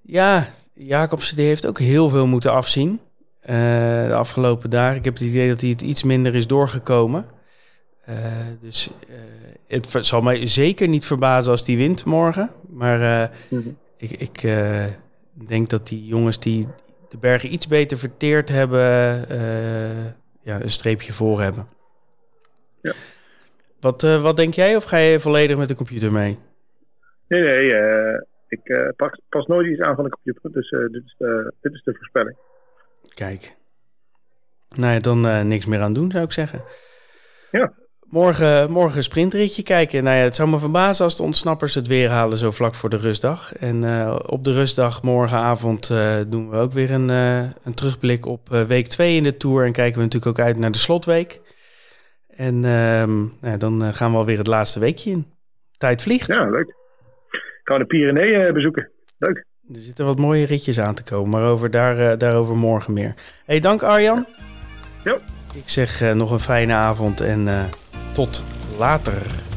Ja, 0.01 0.46
Jacobsen 0.75 1.37
die 1.37 1.46
heeft 1.46 1.66
ook 1.66 1.79
heel 1.79 2.09
veel 2.09 2.27
moeten 2.27 2.53
afzien. 2.53 3.01
de 3.46 4.14
afgelopen 4.14 4.70
dagen. 4.70 4.96
Ik 4.96 5.05
heb 5.05 5.14
het 5.14 5.22
idee 5.22 5.48
dat 5.48 5.61
hij 5.61 5.70
het 5.70 5.83
iets 5.83 6.03
minder 6.03 6.35
is 6.35 6.46
doorgekomen. 6.46 7.27
Uh, 8.12 8.61
dus 8.61 8.90
uh, 9.11 9.16
het 9.66 10.07
zal 10.07 10.20
mij 10.20 10.46
zeker 10.46 10.88
niet 10.88 11.07
verbazen 11.07 11.53
als 11.53 11.64
die 11.64 11.77
wint 11.77 12.05
morgen. 12.05 12.51
Maar 12.68 13.01
uh, 13.01 13.37
mm 13.48 13.62
-hmm. 13.62 13.79
ik, 13.96 14.11
ik 14.11 14.42
denk 15.48 15.68
dat 15.68 15.88
die 15.88 16.07
jongens 16.07 16.40
die 16.40 16.66
de 17.09 17.18
bergen 17.18 17.53
iets 17.53 17.68
beter 17.68 17.98
verteerd 17.98 18.48
hebben, 18.48 18.88
ja, 20.40 20.61
een 20.61 20.70
streepje 20.70 21.12
voor 21.12 21.40
hebben. 21.40 21.66
Ja. 22.81 22.92
Wat, 23.81 24.03
wat 24.03 24.37
denk 24.37 24.55
jij 24.55 24.77
of 24.77 24.85
ga 24.85 24.96
je 24.96 25.20
volledig 25.20 25.57
met 25.57 25.68
de 25.68 25.75
computer 25.75 26.12
mee? 26.12 26.38
Nee, 27.29 27.42
nee. 27.42 27.72
ik 28.48 28.92
pas, 28.96 29.20
pas 29.29 29.46
nooit 29.46 29.66
iets 29.66 29.81
aan 29.81 29.94
van 29.94 30.05
de 30.05 30.11
computer. 30.11 30.53
Dus 30.53 30.70
dit, 30.70 31.03
is 31.05 31.14
de, 31.18 31.53
dit 31.61 31.72
is 31.72 31.83
de 31.83 31.94
voorspelling. 31.94 32.37
Kijk. 33.14 33.57
Nou 34.68 34.92
ja, 34.92 35.01
dan 35.01 35.48
niks 35.48 35.66
meer 35.66 35.81
aan 35.81 35.92
doen, 35.92 36.11
zou 36.11 36.25
ik 36.25 36.33
zeggen. 36.33 36.62
Ja. 37.51 37.72
Morgen, 38.12 38.70
morgen 38.70 38.96
een 38.96 39.03
sprintritje 39.03 39.62
kijken. 39.62 40.05
Nou 40.05 40.16
ja, 40.16 40.22
het 40.22 40.35
zou 40.35 40.48
me 40.48 40.59
verbazen 40.59 41.05
als 41.05 41.16
de 41.16 41.22
ontsnappers 41.22 41.75
het 41.75 41.87
weer 41.87 42.09
halen 42.09 42.38
zo 42.38 42.51
vlak 42.51 42.75
voor 42.75 42.90
de 42.90 42.96
rustdag. 42.96 43.57
En 43.57 43.85
uh, 43.85 44.18
op 44.27 44.44
de 44.44 44.53
rustdag 44.53 45.03
morgenavond 45.03 45.90
uh, 45.90 46.14
doen 46.27 46.51
we 46.51 46.57
ook 46.57 46.72
weer 46.72 46.90
een, 46.90 47.11
uh, 47.11 47.38
een 47.38 47.75
terugblik 47.75 48.27
op 48.27 48.48
week 48.48 48.87
2 48.87 49.16
in 49.16 49.22
de 49.22 49.37
Tour. 49.37 49.64
En 49.64 49.72
kijken 49.72 49.98
we 49.98 50.05
natuurlijk 50.05 50.38
ook 50.38 50.44
uit 50.46 50.59
naar 50.59 50.70
de 50.70 50.79
slotweek. 50.79 51.40
En 52.37 52.61
nou, 52.61 53.57
dan 53.59 53.94
gaan 53.94 54.11
we 54.11 54.16
alweer 54.16 54.38
het 54.38 54.46
laatste 54.46 54.81
weekje 54.81 55.11
in. 55.11 55.27
Tijd 55.79 56.03
vliegt. 56.03 56.35
Ja, 56.35 56.51
leuk. 56.51 56.75
Gaan 57.64 57.79
we 57.79 57.83
de 57.83 57.87
Pyreneeën 57.87 58.53
bezoeken. 58.53 58.90
Leuk. 59.18 59.46
Er 59.75 59.81
zitten 59.81 60.05
wat 60.05 60.18
mooie 60.18 60.46
ritjes 60.46 60.81
aan 60.81 60.94
te 60.94 61.05
komen, 61.05 61.31
maar 61.31 61.51
over 61.51 61.70
daar, 61.70 62.18
daarover 62.18 62.57
morgen 62.57 62.92
meer. 62.92 63.14
Hey, 63.44 63.61
dank 63.61 63.83
Arjan. 63.83 64.27
Ja. 65.05 65.16
Ik 65.55 65.68
zeg 65.68 66.14
nog 66.14 66.31
een 66.31 66.38
fijne 66.38 66.72
avond 66.72 67.20
en 67.20 67.70
tot 68.12 68.42
later. 68.79 69.51